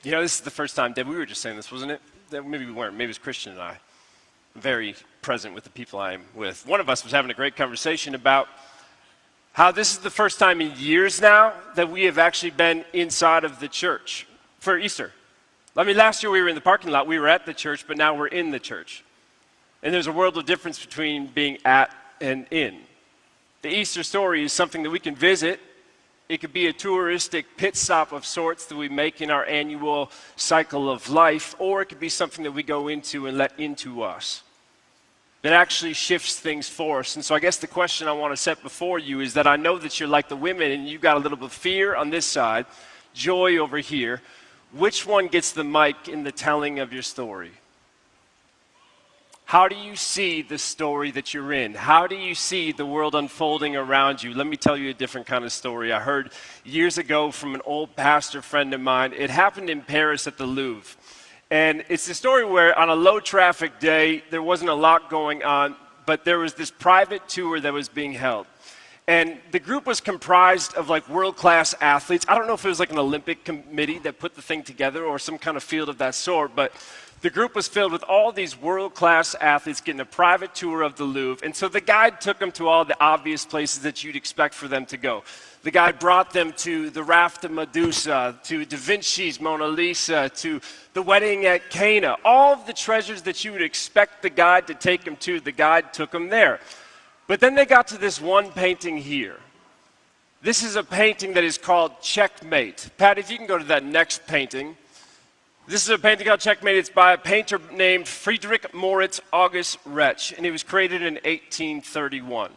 You 0.02 0.12
know, 0.12 0.22
this 0.22 0.36
is 0.36 0.40
the 0.40 0.50
first 0.50 0.74
time, 0.74 0.94
Deb, 0.94 1.06
we 1.06 1.14
were 1.14 1.26
just 1.26 1.42
saying 1.42 1.56
this, 1.56 1.70
wasn't 1.70 1.92
it? 1.92 2.00
Maybe 2.32 2.64
we 2.64 2.72
weren't. 2.72 2.94
Maybe 2.94 3.04
it 3.04 3.08
was 3.08 3.18
Christian 3.18 3.52
and 3.52 3.60
I. 3.60 3.76
Very 4.56 4.94
present 5.20 5.54
with 5.54 5.64
the 5.64 5.68
people 5.68 5.98
I'm 5.98 6.22
with. 6.34 6.66
One 6.66 6.80
of 6.80 6.88
us 6.88 7.04
was 7.04 7.12
having 7.12 7.30
a 7.30 7.34
great 7.34 7.54
conversation 7.54 8.14
about 8.14 8.48
how 9.52 9.72
this 9.72 9.92
is 9.92 9.98
the 9.98 10.08
first 10.08 10.38
time 10.38 10.62
in 10.62 10.72
years 10.78 11.20
now 11.20 11.52
that 11.76 11.90
we 11.90 12.04
have 12.04 12.16
actually 12.16 12.52
been 12.52 12.86
inside 12.94 13.44
of 13.44 13.60
the 13.60 13.68
church 13.68 14.26
for 14.58 14.78
Easter. 14.78 15.12
I 15.76 15.84
mean, 15.84 15.98
last 15.98 16.22
year 16.22 16.32
we 16.32 16.40
were 16.40 16.48
in 16.48 16.54
the 16.54 16.62
parking 16.62 16.90
lot, 16.90 17.06
we 17.06 17.18
were 17.18 17.28
at 17.28 17.44
the 17.44 17.52
church, 17.52 17.86
but 17.86 17.98
now 17.98 18.14
we're 18.14 18.28
in 18.28 18.52
the 18.52 18.58
church. 18.58 19.04
And 19.82 19.92
there's 19.92 20.06
a 20.06 20.12
world 20.12 20.38
of 20.38 20.46
difference 20.46 20.82
between 20.82 21.26
being 21.26 21.58
at 21.66 21.94
and 22.22 22.46
in. 22.50 22.78
The 23.60 23.68
Easter 23.68 24.02
story 24.02 24.44
is 24.44 24.54
something 24.54 24.82
that 24.82 24.90
we 24.90 24.98
can 24.98 25.14
visit 25.14 25.60
it 26.28 26.40
could 26.40 26.52
be 26.52 26.66
a 26.66 26.72
touristic 26.72 27.44
pit 27.56 27.76
stop 27.76 28.12
of 28.12 28.24
sorts 28.24 28.66
that 28.66 28.76
we 28.76 28.88
make 28.88 29.20
in 29.20 29.30
our 29.30 29.44
annual 29.44 30.10
cycle 30.36 30.90
of 30.90 31.08
life, 31.10 31.54
or 31.58 31.82
it 31.82 31.86
could 31.86 32.00
be 32.00 32.08
something 32.08 32.44
that 32.44 32.52
we 32.52 32.62
go 32.62 32.88
into 32.88 33.26
and 33.26 33.36
let 33.36 33.58
into 33.58 34.02
us 34.02 34.42
that 35.44 35.52
actually 35.52 35.92
shifts 35.92 36.40
things 36.40 36.70
for 36.70 37.00
us. 37.00 37.16
And 37.16 37.24
so 37.24 37.34
I 37.34 37.38
guess 37.38 37.58
the 37.58 37.66
question 37.66 38.08
I 38.08 38.12
want 38.12 38.32
to 38.32 38.36
set 38.36 38.62
before 38.62 38.98
you 38.98 39.20
is 39.20 39.34
that 39.34 39.46
I 39.46 39.56
know 39.56 39.76
that 39.76 40.00
you're 40.00 40.08
like 40.08 40.30
the 40.30 40.36
women 40.36 40.72
and 40.72 40.88
you've 40.88 41.02
got 41.02 41.18
a 41.18 41.20
little 41.20 41.36
bit 41.36 41.44
of 41.44 41.52
fear 41.52 41.94
on 41.94 42.08
this 42.08 42.24
side, 42.24 42.64
joy 43.12 43.58
over 43.58 43.76
here. 43.76 44.22
Which 44.72 45.06
one 45.06 45.26
gets 45.26 45.52
the 45.52 45.62
mic 45.62 46.08
in 46.08 46.24
the 46.24 46.32
telling 46.32 46.78
of 46.78 46.94
your 46.94 47.02
story? 47.02 47.50
How 49.46 49.68
do 49.68 49.76
you 49.76 49.94
see 49.94 50.40
the 50.40 50.56
story 50.56 51.10
that 51.10 51.34
you're 51.34 51.52
in? 51.52 51.74
How 51.74 52.06
do 52.06 52.16
you 52.16 52.34
see 52.34 52.72
the 52.72 52.86
world 52.86 53.14
unfolding 53.14 53.76
around 53.76 54.22
you? 54.22 54.32
Let 54.32 54.46
me 54.46 54.56
tell 54.56 54.76
you 54.76 54.88
a 54.88 54.94
different 54.94 55.26
kind 55.26 55.44
of 55.44 55.52
story. 55.52 55.92
I 55.92 56.00
heard 56.00 56.32
years 56.64 56.96
ago 56.96 57.30
from 57.30 57.54
an 57.54 57.60
old 57.66 57.94
pastor 57.94 58.40
friend 58.40 58.72
of 58.72 58.80
mine. 58.80 59.12
It 59.12 59.28
happened 59.28 59.68
in 59.68 59.82
Paris 59.82 60.26
at 60.26 60.38
the 60.38 60.46
Louvre. 60.46 60.96
And 61.50 61.84
it's 61.90 62.08
a 62.08 62.14
story 62.14 62.46
where 62.46 62.76
on 62.76 62.88
a 62.88 62.94
low 62.94 63.20
traffic 63.20 63.78
day, 63.80 64.24
there 64.30 64.42
wasn't 64.42 64.70
a 64.70 64.74
lot 64.74 65.10
going 65.10 65.44
on, 65.44 65.76
but 66.06 66.24
there 66.24 66.38
was 66.38 66.54
this 66.54 66.70
private 66.70 67.28
tour 67.28 67.60
that 67.60 67.72
was 67.72 67.90
being 67.90 68.14
held. 68.14 68.46
And 69.06 69.38
the 69.50 69.60
group 69.60 69.84
was 69.84 70.00
comprised 70.00 70.72
of 70.74 70.88
like 70.88 71.06
world 71.10 71.36
class 71.36 71.74
athletes. 71.82 72.24
I 72.26 72.34
don't 72.34 72.46
know 72.46 72.54
if 72.54 72.64
it 72.64 72.68
was 72.68 72.80
like 72.80 72.90
an 72.90 72.98
Olympic 72.98 73.44
committee 73.44 73.98
that 74.00 74.18
put 74.18 74.34
the 74.34 74.40
thing 74.40 74.62
together 74.62 75.04
or 75.04 75.18
some 75.18 75.36
kind 75.36 75.58
of 75.58 75.62
field 75.62 75.90
of 75.90 75.98
that 75.98 76.14
sort, 76.14 76.56
but 76.56 76.72
the 77.24 77.30
group 77.30 77.54
was 77.54 77.66
filled 77.66 77.90
with 77.90 78.02
all 78.02 78.32
these 78.32 78.60
world 78.60 78.92
class 78.92 79.34
athletes 79.36 79.80
getting 79.80 80.02
a 80.02 80.04
private 80.04 80.54
tour 80.54 80.82
of 80.82 80.96
the 80.96 81.04
Louvre. 81.04 81.42
And 81.42 81.56
so 81.56 81.68
the 81.68 81.80
guide 81.80 82.20
took 82.20 82.38
them 82.38 82.52
to 82.52 82.68
all 82.68 82.84
the 82.84 83.02
obvious 83.02 83.46
places 83.46 83.80
that 83.80 84.04
you'd 84.04 84.14
expect 84.14 84.52
for 84.52 84.68
them 84.68 84.84
to 84.84 84.98
go. 84.98 85.24
The 85.62 85.70
guide 85.70 85.98
brought 85.98 86.34
them 86.34 86.52
to 86.58 86.90
the 86.90 87.02
Raft 87.02 87.46
of 87.46 87.50
Medusa, 87.50 88.38
to 88.44 88.66
Da 88.66 88.76
Vinci's 88.76 89.40
Mona 89.40 89.66
Lisa, 89.66 90.28
to 90.34 90.60
the 90.92 91.00
wedding 91.00 91.46
at 91.46 91.70
Cana. 91.70 92.18
All 92.26 92.52
of 92.52 92.66
the 92.66 92.74
treasures 92.74 93.22
that 93.22 93.42
you 93.42 93.52
would 93.52 93.62
expect 93.62 94.20
the 94.20 94.28
guide 94.28 94.66
to 94.66 94.74
take 94.74 95.02
them 95.04 95.16
to, 95.16 95.40
the 95.40 95.50
guide 95.50 95.94
took 95.94 96.10
them 96.10 96.28
there. 96.28 96.60
But 97.26 97.40
then 97.40 97.54
they 97.54 97.64
got 97.64 97.86
to 97.86 97.96
this 97.96 98.20
one 98.20 98.52
painting 98.52 98.98
here. 98.98 99.40
This 100.42 100.62
is 100.62 100.76
a 100.76 100.84
painting 100.84 101.32
that 101.32 101.44
is 101.44 101.56
called 101.56 102.02
Checkmate. 102.02 102.90
Pat, 102.98 103.16
if 103.16 103.30
you 103.30 103.38
can 103.38 103.46
go 103.46 103.56
to 103.56 103.64
that 103.64 103.82
next 103.82 104.26
painting. 104.26 104.76
This 105.66 105.82
is 105.82 105.88
a 105.88 105.98
painting 105.98 106.26
called 106.26 106.40
Checkmate. 106.40 106.76
It's 106.76 106.90
by 106.90 107.14
a 107.14 107.18
painter 107.18 107.58
named 107.72 108.06
Friedrich 108.06 108.74
Moritz 108.74 109.22
August 109.32 109.78
Retsch, 109.86 110.36
and 110.36 110.44
it 110.44 110.50
was 110.50 110.62
created 110.62 111.00
in 111.00 111.14
1831. 111.14 112.50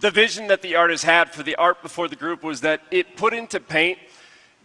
The 0.00 0.10
vision 0.10 0.46
that 0.46 0.62
the 0.62 0.74
artist 0.76 1.04
had 1.04 1.34
for 1.34 1.42
the 1.42 1.56
art 1.56 1.82
before 1.82 2.08
the 2.08 2.16
group 2.16 2.42
was 2.42 2.62
that 2.62 2.80
it 2.90 3.18
put 3.18 3.34
into 3.34 3.60
paint 3.60 3.98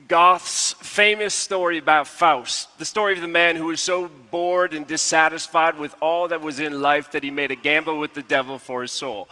Goethe's 0.07 0.71
famous 0.79 1.33
story 1.33 1.79
about 1.79 2.07
Faust, 2.07 2.79
the 2.79 2.85
story 2.85 3.13
of 3.15 3.21
the 3.21 3.27
man 3.27 3.57
who 3.57 3.65
was 3.65 3.81
so 3.81 4.09
bored 4.31 4.73
and 4.73 4.87
dissatisfied 4.87 5.77
with 5.77 5.93
all 5.99 6.29
that 6.29 6.39
was 6.39 6.61
in 6.61 6.81
life 6.81 7.11
that 7.11 7.25
he 7.25 7.31
made 7.31 7.51
a 7.51 7.57
gamble 7.57 7.99
with 7.99 8.13
the 8.13 8.23
devil 8.23 8.57
for 8.57 8.83
his 8.83 8.93
soul. 8.93 9.27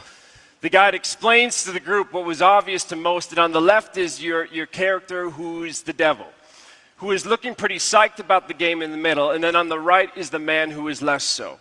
The 0.59 0.69
guide 0.69 0.95
explains 0.95 1.63
to 1.63 1.71
the 1.71 1.79
group 1.79 2.11
what 2.11 2.25
was 2.25 2.41
obvious 2.41 2.83
to 2.85 2.97
most, 2.97 3.29
that 3.29 3.39
on 3.39 3.53
the 3.53 3.61
left 3.61 3.95
is 3.95 4.21
your, 4.21 4.47
your 4.47 4.65
character 4.65 5.29
who's 5.29 5.83
the 5.83 5.93
devil 5.93 6.27
who 7.01 7.11
is 7.11 7.25
looking 7.25 7.55
pretty 7.55 7.79
psyched 7.79 8.19
about 8.19 8.47
the 8.47 8.53
game 8.53 8.83
in 8.83 8.91
the 8.91 8.97
middle, 8.97 9.31
and 9.31 9.43
then 9.43 9.55
on 9.55 9.69
the 9.69 9.79
right 9.79 10.15
is 10.15 10.29
the 10.29 10.37
man 10.37 10.69
who 10.69 10.87
is 10.87 11.01
less 11.01 11.23
so. 11.23 11.57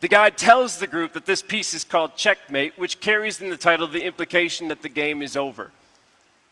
The 0.00 0.08
guide 0.08 0.36
tells 0.36 0.78
the 0.78 0.88
group 0.88 1.12
that 1.12 1.26
this 1.26 1.42
piece 1.42 1.74
is 1.74 1.84
called 1.84 2.16
Checkmate, 2.16 2.76
which 2.76 2.98
carries 2.98 3.40
in 3.40 3.50
the 3.50 3.56
title 3.56 3.86
the 3.86 4.02
implication 4.02 4.66
that 4.66 4.82
the 4.82 4.88
game 4.88 5.22
is 5.22 5.36
over. 5.36 5.70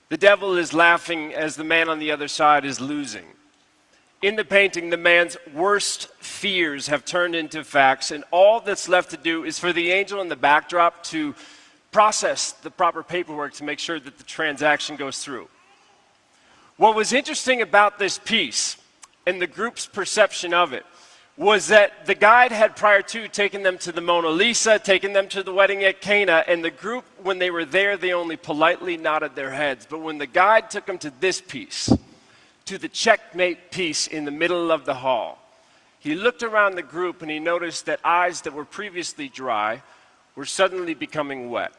The 0.09 0.17
devil 0.17 0.57
is 0.57 0.73
laughing 0.73 1.35
as 1.35 1.57
the 1.57 1.65
man 1.65 1.89
on 1.89 1.99
the 1.99 2.13
other 2.13 2.29
side 2.29 2.65
is 2.65 2.81
losing. 2.81 3.25
In 4.23 4.37
the 4.37 4.45
painting, 4.45 4.91
the 4.91 4.97
man's 4.97 5.37
worst 5.53 6.07
fears 6.21 6.87
have 6.87 7.05
turned 7.05 7.35
into 7.35 7.65
facts, 7.65 8.13
and 8.13 8.23
all 8.31 8.61
that's 8.61 8.89
left 8.89 9.11
to 9.11 9.17
do 9.17 9.43
is 9.43 9.59
for 9.59 9.73
the 9.73 9.91
angel 9.91 10.21
in 10.21 10.29
the 10.29 10.37
backdrop 10.37 11.03
to 11.05 11.35
process 11.91 12.53
the 12.53 12.71
proper 12.71 13.03
paperwork 13.03 13.55
to 13.55 13.65
make 13.65 13.81
sure 13.81 13.99
that 13.99 14.17
the 14.17 14.25
transaction 14.25 14.95
goes 14.95 15.25
through. 15.25 15.49
What 16.77 16.95
was 16.95 17.15
interesting 17.15 17.63
about 17.63 17.99
this 17.99 18.19
piece 18.19 18.77
and 19.27 19.41
the 19.41 19.47
group's 19.47 19.87
perception 19.87 20.53
of 20.53 20.75
it 20.75 20.85
was 21.39 21.69
that 21.69 22.05
the 22.05 22.15
guide 22.15 22.53
had 22.53 22.77
prior 22.77 23.01
to 23.01 23.29
taken 23.29 23.63
them 23.63 23.79
to 23.79 23.93
the 23.93 24.03
Mona 24.03 24.29
Lisa, 24.29 24.79
taken 24.79 25.15
them 25.15 25.27
to 25.29 25.43
the 25.43 25.53
wedding 25.53 25.85
at 25.85 26.03
Cana, 26.03 26.45
and 26.47 26.63
the 26.63 26.71
group, 26.71 27.05
when 27.23 27.39
they 27.39 27.51
were 27.51 27.65
there, 27.65 27.97
they 27.97 28.13
only 28.13 28.37
politely 28.37 28.99
nodded 28.99 29.35
their 29.35 29.51
heads. 29.51 29.87
But 29.89 30.01
when 30.01 30.19
the 30.19 30.27
guide 30.27 30.71
took 30.71 30.87
them 30.87 30.99
to 30.99 31.13
this 31.21 31.41
piece, 31.41 31.91
to 32.67 32.79
the 32.79 32.89
checkmate 32.89 33.71
piece 33.71 34.07
in 34.07 34.25
the 34.25 34.31
middle 34.31 34.71
of 34.71 34.85
the 34.85 34.95
hall, 34.95 35.39
he 35.99 36.15
looked 36.15 36.43
around 36.43 36.75
the 36.75 36.83
group 36.83 37.23
and 37.23 37.31
he 37.31 37.39
noticed 37.39 37.87
that 37.87 38.01
eyes 38.05 38.43
that 38.43 38.53
were 38.53 38.65
previously 38.67 39.29
dry 39.29 39.83
were 40.35 40.45
suddenly 40.45 40.95
becoming 40.95 41.51
wet 41.51 41.73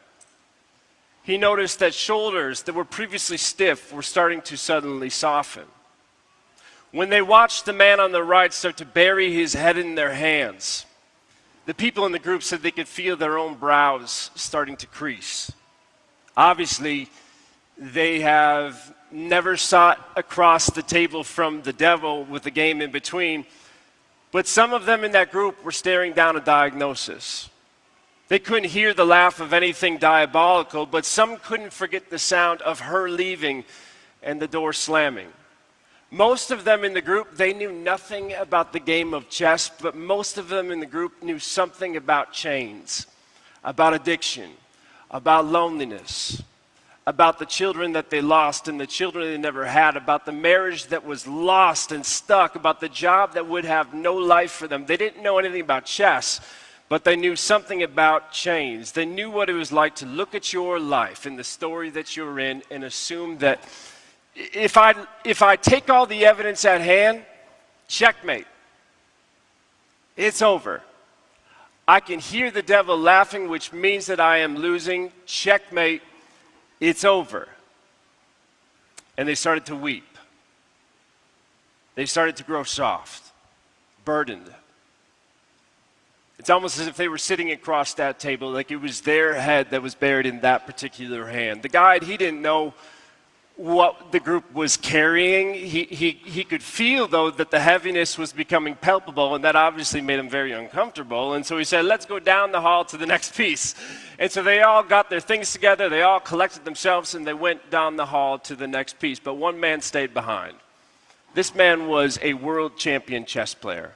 he 1.28 1.36
noticed 1.36 1.80
that 1.80 1.92
shoulders 1.92 2.62
that 2.62 2.74
were 2.74 2.86
previously 2.86 3.36
stiff 3.36 3.92
were 3.92 4.00
starting 4.00 4.40
to 4.40 4.56
suddenly 4.56 5.10
soften. 5.10 5.66
When 6.90 7.10
they 7.10 7.20
watched 7.20 7.66
the 7.66 7.74
man 7.74 8.00
on 8.00 8.12
the 8.12 8.24
right 8.24 8.50
start 8.50 8.78
to 8.78 8.86
bury 8.86 9.30
his 9.30 9.52
head 9.52 9.76
in 9.76 9.94
their 9.94 10.14
hands, 10.14 10.86
the 11.66 11.74
people 11.74 12.06
in 12.06 12.12
the 12.12 12.18
group 12.18 12.42
said 12.42 12.62
they 12.62 12.70
could 12.70 12.88
feel 12.88 13.14
their 13.14 13.36
own 13.36 13.56
brows 13.56 14.30
starting 14.36 14.78
to 14.78 14.86
crease. 14.86 15.52
Obviously, 16.34 17.10
They 17.78 18.20
have 18.20 18.92
never 19.12 19.56
sat 19.56 20.00
across 20.16 20.68
the 20.68 20.82
table 20.82 21.22
from 21.22 21.62
the 21.62 21.72
devil 21.72 22.24
with 22.24 22.42
the 22.42 22.50
game 22.50 22.82
in 22.82 22.90
between. 22.90 23.46
But 24.32 24.48
some 24.48 24.72
of 24.72 24.84
them 24.84 25.04
in 25.04 25.12
that 25.12 25.30
group 25.30 25.62
were 25.64 25.72
staring 25.72 26.12
down 26.12 26.36
a 26.36 26.40
diagnosis. 26.40 27.48
They 28.28 28.38
couldn't 28.38 28.68
hear 28.70 28.92
the 28.92 29.06
laugh 29.06 29.40
of 29.40 29.54
anything 29.54 29.96
diabolical, 29.96 30.84
but 30.84 31.06
some 31.06 31.38
couldn't 31.38 31.72
forget 31.72 32.10
the 32.10 32.18
sound 32.18 32.60
of 32.60 32.80
her 32.80 33.08
leaving 33.08 33.64
and 34.22 34.40
the 34.40 34.46
door 34.46 34.74
slamming. 34.74 35.28
Most 36.10 36.50
of 36.50 36.64
them 36.64 36.84
in 36.84 36.92
the 36.92 37.00
group, 37.00 37.36
they 37.36 37.54
knew 37.54 37.72
nothing 37.72 38.34
about 38.34 38.72
the 38.72 38.80
game 38.80 39.14
of 39.14 39.30
chess, 39.30 39.70
but 39.80 39.94
most 39.94 40.36
of 40.36 40.48
them 40.48 40.70
in 40.70 40.80
the 40.80 40.86
group 40.86 41.22
knew 41.22 41.38
something 41.38 41.96
about 41.96 42.32
chains, 42.32 43.06
about 43.64 43.94
addiction, 43.94 44.50
about 45.10 45.46
loneliness, 45.46 46.42
about 47.06 47.38
the 47.38 47.46
children 47.46 47.92
that 47.92 48.10
they 48.10 48.20
lost 48.20 48.68
and 48.68 48.78
the 48.78 48.86
children 48.86 49.26
they 49.26 49.38
never 49.38 49.64
had, 49.64 49.96
about 49.96 50.26
the 50.26 50.32
marriage 50.32 50.86
that 50.86 51.04
was 51.04 51.26
lost 51.26 51.92
and 51.92 52.04
stuck, 52.04 52.56
about 52.56 52.80
the 52.80 52.88
job 52.88 53.32
that 53.32 53.46
would 53.46 53.64
have 53.64 53.94
no 53.94 54.14
life 54.14 54.52
for 54.52 54.68
them. 54.68 54.84
They 54.84 54.98
didn't 54.98 55.22
know 55.22 55.38
anything 55.38 55.62
about 55.62 55.86
chess, 55.86 56.40
but 56.88 57.04
they 57.04 57.16
knew 57.16 57.36
something 57.36 57.82
about 57.82 58.32
chains. 58.32 58.92
They 58.92 59.04
knew 59.04 59.30
what 59.30 59.50
it 59.50 59.54
was 59.54 59.72
like 59.72 59.96
to 59.96 60.06
look 60.06 60.34
at 60.34 60.52
your 60.52 60.80
life 60.80 61.26
and 61.26 61.38
the 61.38 61.44
story 61.44 61.90
that 61.90 62.16
you're 62.16 62.38
in 62.38 62.62
and 62.70 62.84
assume 62.84 63.38
that 63.38 63.62
if 64.34 64.76
I, 64.76 64.94
if 65.24 65.42
I 65.42 65.56
take 65.56 65.90
all 65.90 66.06
the 66.06 66.24
evidence 66.24 66.64
at 66.64 66.80
hand, 66.80 67.24
checkmate. 67.88 68.46
It's 70.16 70.40
over. 70.40 70.82
I 71.86 72.00
can 72.00 72.20
hear 72.20 72.50
the 72.50 72.62
devil 72.62 72.98
laughing, 72.98 73.48
which 73.48 73.72
means 73.72 74.06
that 74.06 74.20
I 74.20 74.38
am 74.38 74.56
losing. 74.56 75.12
Checkmate. 75.26 76.02
It's 76.80 77.04
over. 77.04 77.48
And 79.16 79.28
they 79.28 79.34
started 79.34 79.66
to 79.66 79.76
weep. 79.76 80.04
They 81.94 82.06
started 82.06 82.36
to 82.36 82.44
grow 82.44 82.62
soft, 82.62 83.32
burdened. 84.04 84.54
It's 86.38 86.50
almost 86.50 86.78
as 86.78 86.86
if 86.86 86.96
they 86.96 87.08
were 87.08 87.18
sitting 87.18 87.50
across 87.50 87.94
that 87.94 88.20
table, 88.20 88.50
like 88.50 88.70
it 88.70 88.76
was 88.76 89.00
their 89.00 89.34
head 89.34 89.70
that 89.70 89.82
was 89.82 89.94
buried 89.94 90.26
in 90.26 90.40
that 90.40 90.66
particular 90.66 91.26
hand. 91.26 91.62
The 91.62 91.68
guide, 91.68 92.04
he 92.04 92.16
didn't 92.16 92.42
know 92.42 92.74
what 93.58 94.12
the 94.12 94.20
group 94.20 94.54
was 94.54 94.76
carrying. 94.76 95.52
He, 95.52 95.82
he, 95.82 96.12
he 96.12 96.44
could 96.44 96.62
feel, 96.62 97.08
though, 97.08 97.28
that 97.28 97.50
the 97.50 97.58
heaviness 97.58 98.16
was 98.16 98.32
becoming 98.32 98.76
palpable, 98.76 99.34
and 99.34 99.42
that 99.42 99.56
obviously 99.56 100.00
made 100.00 100.20
him 100.20 100.30
very 100.30 100.52
uncomfortable. 100.52 101.34
And 101.34 101.44
so 101.44 101.58
he 101.58 101.64
said, 101.64 101.84
Let's 101.84 102.06
go 102.06 102.20
down 102.20 102.52
the 102.52 102.60
hall 102.60 102.84
to 102.84 102.96
the 102.96 103.06
next 103.14 103.34
piece. 103.34 103.74
And 104.20 104.30
so 104.30 104.44
they 104.44 104.62
all 104.62 104.84
got 104.84 105.10
their 105.10 105.20
things 105.20 105.52
together, 105.52 105.88
they 105.88 106.02
all 106.02 106.20
collected 106.20 106.64
themselves, 106.64 107.16
and 107.16 107.26
they 107.26 107.34
went 107.34 107.68
down 107.68 107.96
the 107.96 108.06
hall 108.06 108.38
to 108.40 108.54
the 108.54 108.68
next 108.68 109.00
piece. 109.00 109.18
But 109.18 109.34
one 109.34 109.58
man 109.58 109.80
stayed 109.80 110.14
behind. 110.14 110.54
This 111.34 111.52
man 111.52 111.88
was 111.88 112.18
a 112.22 112.34
world 112.34 112.76
champion 112.76 113.24
chess 113.24 113.54
player. 113.54 113.94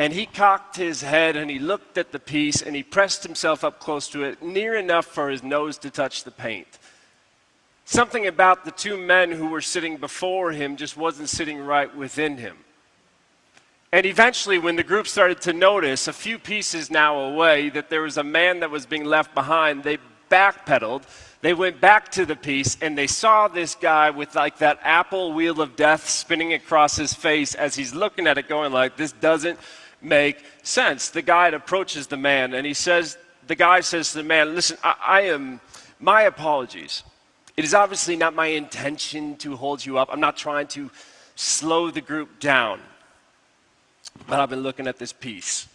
And 0.00 0.14
he 0.14 0.24
cocked 0.24 0.76
his 0.76 1.02
head 1.02 1.36
and 1.36 1.50
he 1.50 1.58
looked 1.58 1.98
at 1.98 2.10
the 2.10 2.18
piece 2.18 2.62
and 2.62 2.74
he 2.74 2.82
pressed 2.82 3.22
himself 3.22 3.62
up 3.62 3.78
close 3.80 4.08
to 4.08 4.24
it, 4.24 4.42
near 4.42 4.74
enough 4.74 5.04
for 5.04 5.28
his 5.28 5.42
nose 5.42 5.76
to 5.76 5.90
touch 5.90 6.24
the 6.24 6.30
paint. 6.30 6.78
Something 7.84 8.26
about 8.26 8.64
the 8.64 8.70
two 8.70 8.96
men 8.96 9.30
who 9.30 9.48
were 9.48 9.60
sitting 9.60 9.98
before 9.98 10.52
him 10.52 10.76
just 10.76 10.96
wasn't 10.96 11.28
sitting 11.28 11.58
right 11.58 11.94
within 11.94 12.38
him. 12.38 12.56
And 13.92 14.06
eventually, 14.06 14.56
when 14.56 14.76
the 14.76 14.82
group 14.82 15.06
started 15.06 15.42
to 15.42 15.52
notice, 15.52 16.08
a 16.08 16.14
few 16.14 16.38
pieces 16.38 16.90
now 16.90 17.18
away, 17.18 17.68
that 17.68 17.90
there 17.90 18.00
was 18.00 18.16
a 18.16 18.24
man 18.24 18.60
that 18.60 18.70
was 18.70 18.86
being 18.86 19.04
left 19.04 19.34
behind, 19.34 19.84
they 19.84 19.98
backpedaled. 20.30 21.02
They 21.42 21.52
went 21.52 21.78
back 21.78 22.10
to 22.12 22.24
the 22.24 22.36
piece 22.36 22.78
and 22.80 22.96
they 22.96 23.06
saw 23.06 23.48
this 23.48 23.74
guy 23.74 24.08
with 24.08 24.34
like 24.34 24.58
that 24.58 24.78
apple 24.82 25.34
wheel 25.34 25.60
of 25.60 25.76
death 25.76 26.08
spinning 26.08 26.54
across 26.54 26.96
his 26.96 27.12
face 27.12 27.54
as 27.54 27.74
he's 27.74 27.94
looking 27.94 28.26
at 28.26 28.38
it, 28.38 28.48
going 28.48 28.72
like, 28.72 28.96
"This 28.96 29.12
doesn't 29.12 29.58
make 30.00 30.44
sense." 30.62 31.08
The 31.10 31.22
guide 31.22 31.54
approaches 31.54 32.06
the 32.06 32.16
man 32.16 32.54
and 32.54 32.66
he 32.66 32.74
says, 32.74 33.18
"The 33.46 33.54
guy 33.54 33.80
says 33.80 34.12
to 34.12 34.18
the 34.18 34.24
man, 34.24 34.54
listen, 34.54 34.78
I, 34.82 34.94
I 35.06 35.20
am. 35.22 35.60
My 35.98 36.22
apologies. 36.22 37.02
It 37.56 37.64
is 37.64 37.74
obviously 37.74 38.16
not 38.16 38.34
my 38.34 38.46
intention 38.46 39.36
to 39.38 39.54
hold 39.54 39.84
you 39.84 39.98
up. 39.98 40.08
I'm 40.10 40.20
not 40.20 40.36
trying 40.36 40.66
to 40.68 40.90
slow 41.34 41.90
the 41.90 42.00
group 42.00 42.40
down. 42.40 42.80
But 44.26 44.40
I've 44.40 44.50
been 44.50 44.62
looking 44.62 44.86
at 44.86 44.98
this 44.98 45.12
piece. 45.12 45.68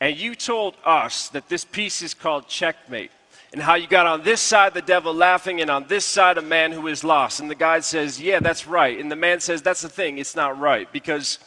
And 0.00 0.16
you 0.16 0.34
told 0.34 0.74
us 0.84 1.28
that 1.28 1.48
this 1.48 1.64
piece 1.64 2.02
is 2.02 2.14
called 2.14 2.48
checkmate. 2.48 3.10
And 3.52 3.62
how 3.62 3.74
you 3.74 3.86
got 3.86 4.06
on 4.06 4.22
this 4.22 4.40
side 4.40 4.72
the 4.72 4.82
devil 4.82 5.12
laughing 5.12 5.60
and 5.60 5.70
on 5.70 5.86
this 5.86 6.06
side 6.06 6.38
a 6.38 6.42
man 6.42 6.72
who 6.72 6.86
is 6.88 7.04
lost. 7.04 7.38
And 7.38 7.50
the 7.50 7.54
guy 7.54 7.80
says, 7.80 8.20
Yeah, 8.20 8.40
that's 8.40 8.66
right. 8.66 8.98
And 8.98 9.12
the 9.12 9.16
man 9.16 9.40
says, 9.40 9.62
That's 9.62 9.82
the 9.82 9.88
thing, 9.88 10.18
it's 10.18 10.34
not 10.34 10.58
right. 10.58 10.90
Because, 10.90 11.38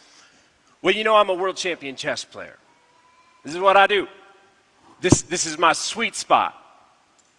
well, 0.86 0.94
you 0.94 1.04
know, 1.04 1.16
I'm 1.16 1.32
a 1.32 1.34
world 1.34 1.58
champion 1.58 1.96
chess 1.96 2.24
player. 2.24 2.56
This 3.44 3.56
is 3.56 3.60
what 3.60 3.76
I 3.76 3.88
do. 3.88 4.08
This, 5.02 5.24
this 5.24 5.48
is 5.48 5.58
my 5.58 5.74
sweet 5.74 6.14
spot. 6.14 6.54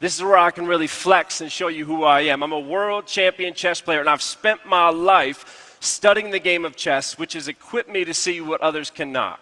This 0.01 0.17
is 0.17 0.25
where 0.25 0.37
I 0.37 0.51
can 0.51 0.67
really 0.67 0.89
flex 0.89 1.41
and 1.41 1.53
show 1.53 1.69
you 1.69 1.85
who 1.85 2.03
I 2.03 2.23
am. 2.23 2.43
I'm 2.43 2.51
a 2.51 2.59
world 2.59 3.07
champion 3.07 3.55
chess 3.55 3.81
player, 3.81 4.01
and 4.01 4.09
I've 4.09 4.21
spent 4.21 4.67
my 4.67 4.89
life 4.89 5.77
studying 5.79 6.33
the 6.33 6.41
game 6.41 6.65
of 6.65 6.75
chess, 6.75 7.21
which 7.21 7.35
has 7.35 7.47
equipped 7.47 7.89
me 7.89 8.05
to 8.05 8.13
see 8.13 8.41
what 8.41 8.63
others 8.63 8.91
cannot. 8.91 9.39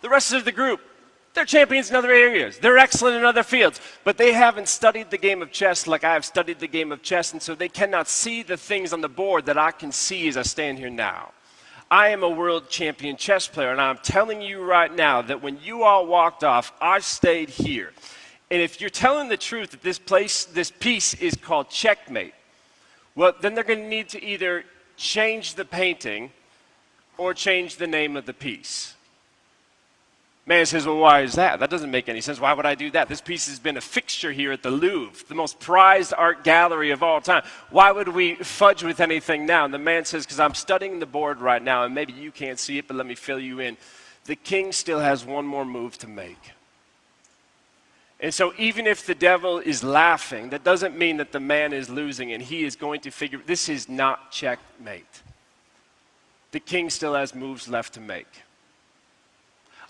The 0.00 0.08
rest 0.08 0.32
of 0.32 0.44
the 0.44 0.50
group, 0.50 0.80
they're 1.34 1.44
champions 1.44 1.90
in 1.90 1.94
other 1.94 2.10
areas. 2.10 2.58
They're 2.58 2.78
excellent 2.78 3.16
in 3.16 3.24
other 3.24 3.44
fields, 3.44 3.80
but 4.02 4.18
they 4.18 4.32
haven't 4.32 4.66
studied 4.66 5.12
the 5.12 5.18
game 5.18 5.40
of 5.40 5.52
chess 5.52 5.86
like 5.86 6.02
I 6.02 6.14
have 6.14 6.24
studied 6.24 6.58
the 6.58 6.66
game 6.66 6.90
of 6.90 7.00
chess, 7.00 7.32
and 7.32 7.40
so 7.40 7.54
they 7.54 7.68
cannot 7.68 8.08
see 8.08 8.42
the 8.42 8.56
things 8.56 8.92
on 8.92 9.02
the 9.02 9.08
board 9.08 9.46
that 9.46 9.56
I 9.56 9.70
can 9.70 9.92
see 9.92 10.26
as 10.26 10.36
I 10.36 10.42
stand 10.42 10.80
here 10.80 10.90
now. 10.90 11.30
I 11.90 12.08
am 12.08 12.22
a 12.22 12.28
world 12.28 12.70
champion 12.70 13.16
chess 13.16 13.46
player, 13.46 13.70
and 13.70 13.80
I'm 13.80 13.98
telling 13.98 14.40
you 14.40 14.62
right 14.62 14.94
now 14.94 15.22
that 15.22 15.42
when 15.42 15.58
you 15.62 15.84
all 15.84 16.06
walked 16.06 16.42
off, 16.42 16.72
I 16.80 17.00
stayed 17.00 17.50
here. 17.50 17.92
And 18.50 18.60
if 18.62 18.80
you're 18.80 18.90
telling 18.90 19.28
the 19.28 19.36
truth 19.36 19.72
that 19.72 19.82
this 19.82 19.98
place, 19.98 20.44
this 20.44 20.70
piece 20.70 21.14
is 21.14 21.34
called 21.34 21.70
checkmate, 21.70 22.34
well, 23.14 23.32
then 23.40 23.54
they're 23.54 23.64
going 23.64 23.80
to 23.80 23.88
need 23.88 24.08
to 24.10 24.22
either 24.22 24.64
change 24.96 25.54
the 25.54 25.64
painting 25.64 26.32
or 27.16 27.34
change 27.34 27.76
the 27.76 27.86
name 27.86 28.16
of 28.16 28.26
the 28.26 28.32
piece. 28.32 28.94
Man 30.46 30.66
says, 30.66 30.84
well, 30.84 30.98
why 30.98 31.22
is 31.22 31.34
that? 31.34 31.60
That 31.60 31.70
doesn't 31.70 31.90
make 31.90 32.08
any 32.08 32.20
sense. 32.20 32.38
Why 32.38 32.52
would 32.52 32.66
I 32.66 32.74
do 32.74 32.90
that? 32.90 33.08
This 33.08 33.22
piece 33.22 33.48
has 33.48 33.58
been 33.58 33.78
a 33.78 33.80
fixture 33.80 34.30
here 34.30 34.52
at 34.52 34.62
the 34.62 34.70
Louvre, 34.70 35.24
the 35.26 35.34
most 35.34 35.58
prized 35.58 36.12
art 36.16 36.44
gallery 36.44 36.90
of 36.90 37.02
all 37.02 37.22
time. 37.22 37.44
Why 37.70 37.90
would 37.90 38.08
we 38.08 38.34
fudge 38.34 38.82
with 38.82 39.00
anything 39.00 39.46
now? 39.46 39.64
And 39.64 39.72
the 39.72 39.78
man 39.78 40.04
says, 40.04 40.26
because 40.26 40.40
I'm 40.40 40.54
studying 40.54 40.98
the 40.98 41.06
board 41.06 41.40
right 41.40 41.62
now, 41.62 41.84
and 41.84 41.94
maybe 41.94 42.12
you 42.12 42.30
can't 42.30 42.58
see 42.58 42.76
it, 42.76 42.86
but 42.86 42.96
let 42.96 43.06
me 43.06 43.14
fill 43.14 43.38
you 43.38 43.60
in. 43.60 43.78
The 44.26 44.36
king 44.36 44.72
still 44.72 45.00
has 45.00 45.24
one 45.24 45.46
more 45.46 45.64
move 45.64 45.96
to 45.98 46.08
make. 46.08 46.52
And 48.20 48.32
so, 48.32 48.54
even 48.56 48.86
if 48.86 49.04
the 49.04 49.14
devil 49.14 49.58
is 49.58 49.82
laughing, 49.82 50.50
that 50.50 50.62
doesn't 50.62 50.96
mean 50.96 51.18
that 51.18 51.32
the 51.32 51.40
man 51.40 51.72
is 51.72 51.90
losing 51.90 52.32
and 52.32 52.42
he 52.42 52.64
is 52.64 52.76
going 52.76 53.00
to 53.00 53.10
figure 53.10 53.40
this 53.44 53.68
is 53.68 53.88
not 53.88 54.30
checkmate. 54.30 55.22
The 56.52 56.60
king 56.60 56.88
still 56.90 57.14
has 57.14 57.34
moves 57.34 57.68
left 57.68 57.94
to 57.94 58.00
make. 58.00 58.42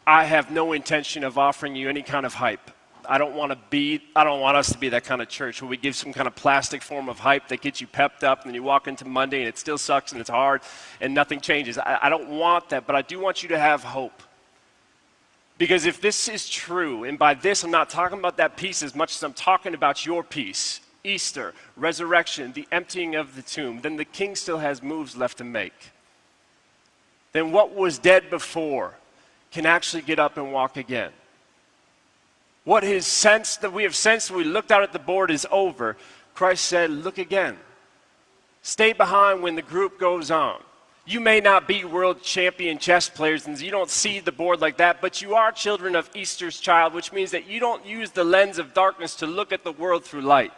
I 0.07 0.25
have 0.25 0.51
no 0.51 0.73
intention 0.73 1.25
of 1.25 1.39
offering 1.39 1.77
you 1.77 1.89
any 1.89 2.03
kind 2.03 2.27
of 2.27 2.35
hype. 2.35 2.71
I 3.07 3.19
don't 3.19 3.35
want 3.35 3.53
to 3.53 3.59
be, 3.71 4.03
I 4.17 4.25
don't 4.25 4.41
want 4.41 4.57
us 4.57 4.73
to 4.73 4.79
be 4.79 4.91
that 4.91 5.05
kind 5.05 5.21
of 5.21 5.29
church 5.29 5.61
where 5.61 5.69
we 5.69 5.77
give 5.77 5.95
some 5.95 6.13
kind 6.13 6.27
of 6.27 6.35
plastic 6.35 6.83
form 6.83 7.09
of 7.09 7.19
hype 7.19 7.49
that 7.49 7.61
gets 7.61 7.81
you 7.81 7.87
pepped 7.87 8.25
up 8.25 8.43
and 8.43 8.49
then 8.49 8.55
you 8.55 8.63
walk 8.63 8.89
into 8.89 9.05
Monday 9.07 9.41
and 9.41 9.49
it 9.49 9.59
still 9.59 9.79
sucks 9.79 10.13
and 10.13 10.21
it's 10.21 10.31
hard 10.31 10.63
and 11.01 11.15
nothing 11.15 11.41
changes. 11.41 11.79
I, 11.79 11.99
I 12.03 12.09
don't 12.09 12.29
want 12.29 12.71
that, 12.71 12.87
but 12.87 12.97
I 12.97 13.03
do 13.03 13.21
want 13.21 13.43
you 13.43 13.51
to 13.51 13.59
have 13.59 13.83
hope. 13.83 14.23
Because 15.57 15.87
if 15.87 16.01
this 16.01 16.29
is 16.29 16.49
true, 16.49 17.05
and 17.05 17.19
by 17.19 17.35
this 17.35 17.63
I'm 17.63 17.71
not 17.71 17.91
talking 17.91 18.19
about 18.19 18.39
that 18.39 18.57
piece 18.57 18.83
as 18.83 18.95
much 18.95 19.15
as 19.15 19.23
I'm 19.23 19.35
talking 19.35 19.75
about 19.75 20.05
your 20.05 20.23
piece 20.23 20.81
Easter, 21.07 21.53
resurrection, 21.77 22.53
the 22.55 22.67
emptying 22.73 23.15
of 23.15 23.37
the 23.37 23.43
tomb 23.43 23.81
then 23.83 23.97
the 23.97 24.05
king 24.05 24.35
still 24.35 24.59
has 24.59 24.83
moves 24.83 25.17
left 25.17 25.39
to 25.39 25.45
make. 25.45 25.93
Then 27.33 27.53
what 27.53 27.75
was 27.75 27.99
dead 27.99 28.31
before 28.31 28.95
can 29.55 29.67
actually 29.67 30.03
get 30.03 30.19
up 30.19 30.37
and 30.37 30.53
walk 30.53 30.77
again. 30.77 31.13
What 32.65 32.83
his 32.83 33.07
sense 33.07 33.57
that 33.59 33.73
we 33.73 33.85
have 33.85 33.95
sensed 33.95 34.31
when 34.31 34.39
we 34.39 34.45
looked 34.45 34.73
out 34.73 34.83
at 34.83 34.93
the 34.93 34.99
board 34.99 35.31
is 35.31 35.47
over, 35.51 35.97
Christ 36.35 36.65
said, 36.65 36.91
Look 36.91 37.19
again. 37.19 37.57
Stay 38.63 38.93
behind 38.93 39.43
when 39.43 39.55
the 39.55 39.63
group 39.63 40.01
goes 40.01 40.31
on. 40.31 40.61
You 41.07 41.21
may 41.21 41.39
not 41.39 41.69
be 41.69 41.85
world 41.85 42.23
champion 42.23 42.79
chess 42.79 43.09
players 43.09 43.47
and 43.47 43.61
you 43.61 43.71
don't 43.71 43.91
see 43.91 44.21
the 44.21 44.33
board 44.33 44.61
like 44.61 44.79
that, 44.79 45.01
but 45.01 45.23
you 45.23 45.35
are 45.35 45.53
children 45.53 45.95
of 45.95 46.11
Easter's 46.15 46.59
child, 46.59 46.93
which 46.95 47.13
means 47.13 47.31
that 47.31 47.47
you 47.47 47.61
don't 47.61 47.85
use 47.87 48.11
the 48.11 48.25
lens 48.25 48.59
of 48.59 48.75
darkness 48.75 49.15
to 49.17 49.27
look 49.27 49.53
at 49.53 49.63
the 49.63 49.73
world 49.73 50.05
through 50.05 50.23
light. 50.23 50.53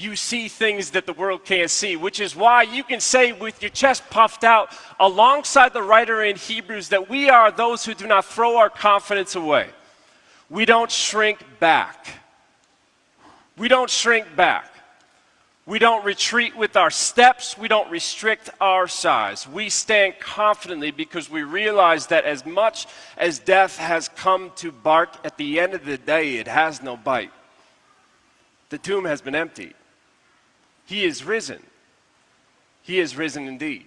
You 0.00 0.14
see 0.14 0.46
things 0.46 0.90
that 0.90 1.06
the 1.06 1.12
world 1.12 1.44
can't 1.44 1.68
see, 1.68 1.96
which 1.96 2.20
is 2.20 2.36
why 2.36 2.62
you 2.62 2.84
can 2.84 3.00
say 3.00 3.32
with 3.32 3.60
your 3.60 3.70
chest 3.70 4.08
puffed 4.10 4.44
out, 4.44 4.70
alongside 5.00 5.72
the 5.72 5.82
writer 5.82 6.22
in 6.22 6.36
Hebrews, 6.36 6.90
that 6.90 7.10
we 7.10 7.28
are 7.28 7.50
those 7.50 7.84
who 7.84 7.94
do 7.94 8.06
not 8.06 8.24
throw 8.24 8.58
our 8.58 8.70
confidence 8.70 9.34
away. 9.34 9.66
We 10.48 10.64
don't 10.64 10.90
shrink 10.90 11.40
back. 11.58 12.06
We 13.56 13.66
don't 13.66 13.90
shrink 13.90 14.36
back. 14.36 14.72
We 15.66 15.80
don't 15.80 16.04
retreat 16.04 16.56
with 16.56 16.76
our 16.76 16.90
steps. 16.90 17.58
We 17.58 17.66
don't 17.66 17.90
restrict 17.90 18.48
our 18.60 18.86
size. 18.86 19.48
We 19.48 19.68
stand 19.68 20.20
confidently 20.20 20.92
because 20.92 21.28
we 21.28 21.42
realize 21.42 22.06
that 22.06 22.24
as 22.24 22.46
much 22.46 22.86
as 23.16 23.40
death 23.40 23.76
has 23.76 24.08
come 24.08 24.52
to 24.56 24.70
bark, 24.70 25.10
at 25.24 25.36
the 25.36 25.58
end 25.58 25.74
of 25.74 25.84
the 25.84 25.98
day, 25.98 26.36
it 26.36 26.46
has 26.46 26.82
no 26.82 26.96
bite. 26.96 27.32
The 28.70 28.78
tomb 28.78 29.04
has 29.04 29.20
been 29.20 29.34
emptied. 29.34 29.74
He 30.88 31.04
is 31.04 31.22
risen. 31.22 31.62
He 32.80 32.98
is 32.98 33.14
risen 33.14 33.46
indeed. 33.46 33.84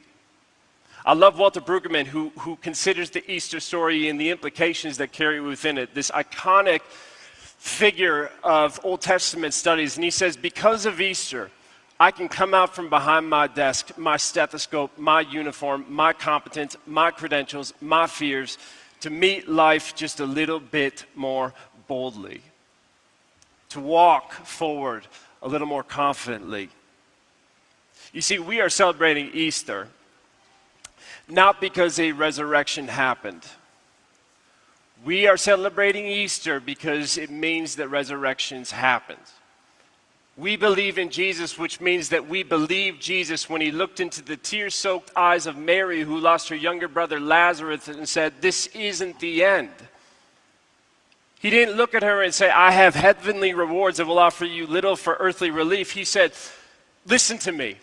I 1.04 1.14
love 1.14 1.40
Walter 1.40 1.60
Brueggemann, 1.60 2.06
who, 2.06 2.32
who 2.38 2.58
considers 2.58 3.10
the 3.10 3.30
Easter 3.30 3.60
story 3.60 4.08
and 4.08 4.22
the 4.22 4.30
implications 4.30 4.98
that 4.98 5.12
carry 5.12 5.42
within 5.42 5.80
it, 5.80 5.96
this 5.96 6.12
iconic 6.12 6.82
figure 6.84 8.30
of 8.44 8.80
Old 8.84 9.02
Testament 9.02 9.56
studies. 9.56 9.98
And 9.98 10.04
he 10.04 10.12
says, 10.12 10.38
Because 10.38 10.86
of 10.86 11.02
Easter, 11.02 11.50
I 12.00 12.12
can 12.12 12.30
come 12.30 12.54
out 12.54 12.76
from 12.76 12.88
behind 12.88 13.28
my 13.28 13.48
desk, 13.48 13.98
my 13.98 14.18
stethoscope, 14.18 14.96
my 14.96 15.22
uniform, 15.22 15.88
my 15.90 16.14
competence, 16.14 16.78
my 16.86 17.10
credentials, 17.10 17.74
my 17.82 18.06
fears, 18.06 18.60
to 19.00 19.10
meet 19.10 19.50
life 19.50 19.96
just 19.96 20.20
a 20.20 20.26
little 20.26 20.60
bit 20.60 21.06
more 21.16 21.52
boldly, 21.88 22.42
to 23.70 23.80
walk 23.80 24.34
forward 24.34 25.08
a 25.42 25.48
little 25.48 25.66
more 25.66 25.84
confidently. 25.84 26.70
You 28.13 28.21
see, 28.21 28.39
we 28.39 28.60
are 28.62 28.69
celebrating 28.69 29.32
Easter 29.34 29.88
not 31.32 31.62
because 31.62 31.97
a 31.97 32.12
resurrection 32.12 32.88
happened. 32.88 33.45
We 35.04 35.28
are 35.28 35.38
celebrating 35.38 36.06
Easter 36.06 36.60
because 36.60 37.17
it 37.17 37.32
means 37.32 37.78
that 37.78 37.88
resurrections 37.88 38.71
happened. 38.71 39.19
We 40.38 40.56
believe 40.58 40.97
in 40.97 41.10
Jesus, 41.10 41.58
which 41.58 41.82
means 41.82 42.10
that 42.10 42.28
we 42.28 42.43
believe 42.43 43.00
Jesus 43.00 43.50
when 43.50 43.62
he 43.62 43.71
looked 43.71 44.00
into 44.00 44.21
the 44.21 44.38
tear 44.38 44.69
soaked 44.69 45.12
eyes 45.15 45.45
of 45.45 45.58
Mary, 45.58 46.02
who 46.02 46.19
lost 46.19 46.50
her 46.50 46.56
younger 46.56 46.88
brother 46.88 47.19
Lazarus, 47.19 47.88
and 47.88 48.08
said, 48.08 48.34
This 48.41 48.67
isn't 48.67 49.19
the 49.19 49.43
end. 49.43 49.71
He 51.39 51.50
didn't 51.50 51.76
look 51.76 51.95
at 51.95 52.04
her 52.04 52.21
and 52.21 52.34
say, 52.34 52.50
I 52.50 52.71
have 52.71 52.93
heavenly 52.93 53.54
rewards 53.54 53.97
that 53.97 54.06
will 54.06 54.19
offer 54.19 54.45
you 54.45 54.67
little 54.67 54.95
for 54.95 55.17
earthly 55.19 55.50
relief. 55.50 55.91
He 55.91 56.06
said, 56.06 56.34
Listen 57.06 57.38
to 57.39 57.52
me. 57.52 57.78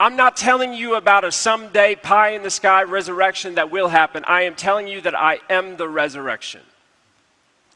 I'm 0.00 0.16
not 0.16 0.34
telling 0.34 0.72
you 0.72 0.94
about 0.94 1.24
a 1.24 1.30
someday 1.30 1.94
pie 1.94 2.30
in 2.30 2.42
the 2.42 2.50
sky 2.50 2.84
resurrection 2.84 3.56
that 3.56 3.70
will 3.70 3.88
happen. 3.88 4.24
I 4.26 4.42
am 4.42 4.54
telling 4.54 4.88
you 4.88 5.02
that 5.02 5.14
I 5.14 5.40
am 5.50 5.76
the 5.76 5.90
resurrection. 5.90 6.62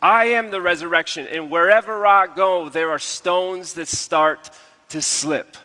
I 0.01 0.25
am 0.29 0.51
the 0.51 0.61
resurrection, 0.61 1.27
and 1.27 1.51
wherever 1.51 2.07
I 2.07 2.27
go, 2.27 2.71
there 2.71 2.91
are 2.91 2.99
stones 2.99 3.75
that 3.75 3.89
start 3.89 4.51
to 4.89 5.03
slip. 5.03 5.59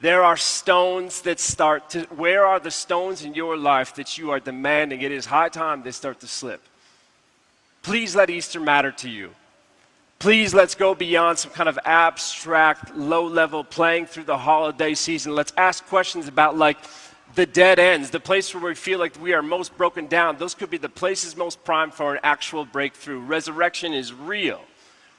There 0.00 0.22
are 0.22 0.38
stones 0.38 1.20
that 1.22 1.38
start 1.38 1.90
to. 1.90 2.00
Where 2.04 2.46
are 2.46 2.58
the 2.58 2.70
stones 2.70 3.22
in 3.22 3.34
your 3.34 3.58
life 3.58 3.94
that 3.96 4.16
you 4.16 4.30
are 4.30 4.40
demanding? 4.40 5.02
It 5.02 5.12
is 5.12 5.26
high 5.26 5.50
time 5.50 5.82
they 5.82 5.90
start 5.90 6.20
to 6.20 6.26
slip. 6.26 6.62
Please 7.82 8.16
let 8.16 8.30
Easter 8.30 8.60
matter 8.60 8.92
to 8.92 9.10
you. 9.10 9.30
Please 10.20 10.52
let's 10.52 10.74
go 10.74 10.94
beyond 10.94 11.38
some 11.38 11.50
kind 11.50 11.66
of 11.66 11.78
abstract, 11.82 12.94
low 12.94 13.26
level 13.26 13.64
playing 13.64 14.04
through 14.04 14.24
the 14.24 14.36
holiday 14.36 14.92
season. 14.92 15.34
Let's 15.34 15.54
ask 15.56 15.86
questions 15.86 16.28
about 16.28 16.58
like 16.58 16.76
the 17.36 17.46
dead 17.46 17.78
ends, 17.78 18.10
the 18.10 18.20
place 18.20 18.54
where 18.54 18.62
we 18.62 18.74
feel 18.74 18.98
like 18.98 19.18
we 19.22 19.32
are 19.32 19.40
most 19.40 19.74
broken 19.78 20.08
down. 20.08 20.36
Those 20.36 20.54
could 20.54 20.68
be 20.68 20.76
the 20.76 20.90
places 20.90 21.38
most 21.38 21.64
prime 21.64 21.90
for 21.90 22.16
an 22.16 22.20
actual 22.22 22.66
breakthrough. 22.66 23.18
Resurrection 23.18 23.94
is 23.94 24.12
real. 24.12 24.60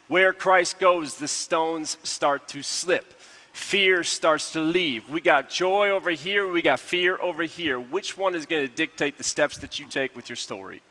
Where 0.08 0.34
Christ 0.34 0.78
goes, 0.78 1.16
the 1.16 1.28
stones 1.28 1.98
start 2.04 2.48
to 2.50 2.62
slip. 2.62 3.20
Fear 3.54 4.04
starts 4.04 4.52
to 4.52 4.62
leave. 4.62 5.10
We 5.10 5.20
got 5.20 5.50
joy 5.50 5.90
over 5.90 6.12
here, 6.12 6.48
we 6.48 6.62
got 6.62 6.80
fear 6.80 7.20
over 7.20 7.42
here. 7.42 7.80
Which 7.80 8.20
one 8.20 8.36
is 8.36 8.46
going 8.46 8.68
to 8.68 8.76
dictate 8.76 9.18
the 9.18 9.24
steps 9.24 9.58
that 9.58 9.80
you 9.80 9.88
take 9.88 10.16
with 10.16 10.30
your 10.30 10.36
story? 10.36 10.84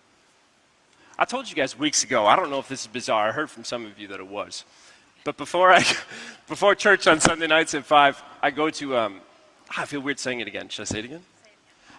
I 1.20 1.26
told 1.26 1.50
you 1.50 1.54
guys 1.54 1.78
weeks 1.78 2.02
ago, 2.02 2.26
I 2.26 2.34
don't 2.34 2.48
know 2.48 2.60
if 2.60 2.68
this 2.68 2.80
is 2.80 2.86
bizarre. 2.86 3.28
I 3.28 3.32
heard 3.32 3.50
from 3.50 3.62
some 3.62 3.84
of 3.84 3.98
you 3.98 4.08
that 4.08 4.20
it 4.20 4.26
was. 4.26 4.64
But 5.22 5.36
before, 5.36 5.70
I, 5.70 5.84
before 6.48 6.74
church 6.74 7.06
on 7.06 7.20
Sunday 7.20 7.46
nights 7.46 7.74
at 7.74 7.84
5, 7.84 8.22
I 8.40 8.50
go 8.50 8.70
to, 8.70 8.96
um, 8.96 9.20
I 9.76 9.84
feel 9.84 10.00
weird 10.00 10.18
saying 10.18 10.40
it 10.40 10.48
again. 10.48 10.70
Should 10.70 10.80
I 10.80 10.84
say 10.86 10.98
it 11.00 11.04
again? 11.04 11.22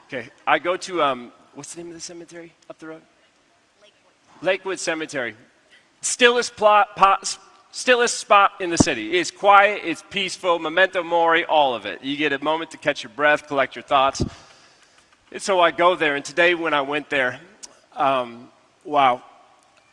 Okay. 0.07 0.29
I 0.47 0.57
go 0.57 0.75
to, 0.75 1.03
um, 1.03 1.31
what's 1.53 1.75
the 1.75 1.83
name 1.83 1.89
of 1.89 1.93
the 1.93 2.01
cemetery 2.01 2.51
up 2.67 2.79
the 2.79 2.87
road? 2.87 3.03
Lakewood, 3.79 4.41
Lakewood 4.41 4.79
Cemetery. 4.79 5.35
Stillest, 6.01 6.55
plot, 6.55 6.95
pot, 6.95 7.37
stillest 7.71 8.17
spot 8.17 8.53
in 8.59 8.71
the 8.71 8.77
city. 8.77 9.19
It's 9.19 9.29
quiet, 9.29 9.83
it's 9.85 10.03
peaceful, 10.09 10.57
memento 10.57 11.03
mori, 11.03 11.45
all 11.45 11.75
of 11.75 11.85
it. 11.85 12.03
You 12.03 12.17
get 12.17 12.33
a 12.33 12.43
moment 12.43 12.71
to 12.71 12.77
catch 12.77 13.03
your 13.03 13.11
breath, 13.11 13.45
collect 13.47 13.75
your 13.75 13.83
thoughts. 13.83 14.23
And 15.31 15.39
so 15.39 15.59
I 15.59 15.69
go 15.69 15.93
there, 15.93 16.15
and 16.15 16.25
today 16.25 16.55
when 16.55 16.73
I 16.73 16.81
went 16.81 17.11
there, 17.11 17.39
um, 17.95 18.50
wow, 18.83 19.21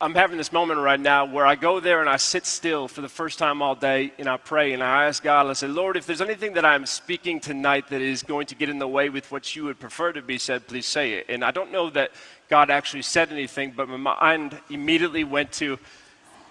I'm 0.00 0.14
having 0.14 0.36
this 0.36 0.52
moment 0.52 0.78
right 0.78 1.00
now 1.00 1.24
where 1.24 1.44
I 1.44 1.56
go 1.56 1.80
there 1.80 2.00
and 2.00 2.08
I 2.08 2.18
sit 2.18 2.46
still 2.46 2.86
for 2.86 3.00
the 3.00 3.08
first 3.08 3.36
time 3.36 3.62
all 3.62 3.74
day 3.74 4.12
and 4.16 4.28
I 4.28 4.36
pray 4.36 4.72
and 4.72 4.80
I 4.80 5.06
ask 5.06 5.22
God, 5.22 5.46
I 5.46 5.54
say, 5.54 5.66
Lord, 5.66 5.96
if 5.96 6.06
there's 6.06 6.20
anything 6.20 6.52
that 6.52 6.64
I'm 6.64 6.86
speaking 6.86 7.40
tonight 7.40 7.88
that 7.88 8.00
is 8.00 8.22
going 8.22 8.46
to 8.46 8.54
get 8.54 8.68
in 8.68 8.78
the 8.78 8.86
way 8.86 9.08
with 9.08 9.32
what 9.32 9.56
you 9.56 9.64
would 9.64 9.80
prefer 9.80 10.12
to 10.12 10.22
be 10.22 10.38
said, 10.38 10.68
please 10.68 10.86
say 10.86 11.14
it. 11.14 11.26
And 11.28 11.44
I 11.44 11.50
don't 11.50 11.72
know 11.72 11.90
that 11.90 12.12
God 12.48 12.70
actually 12.70 13.02
said 13.02 13.32
anything, 13.32 13.72
but 13.76 13.88
my 13.88 13.96
mind 13.96 14.56
immediately 14.70 15.24
went 15.24 15.50
to 15.54 15.80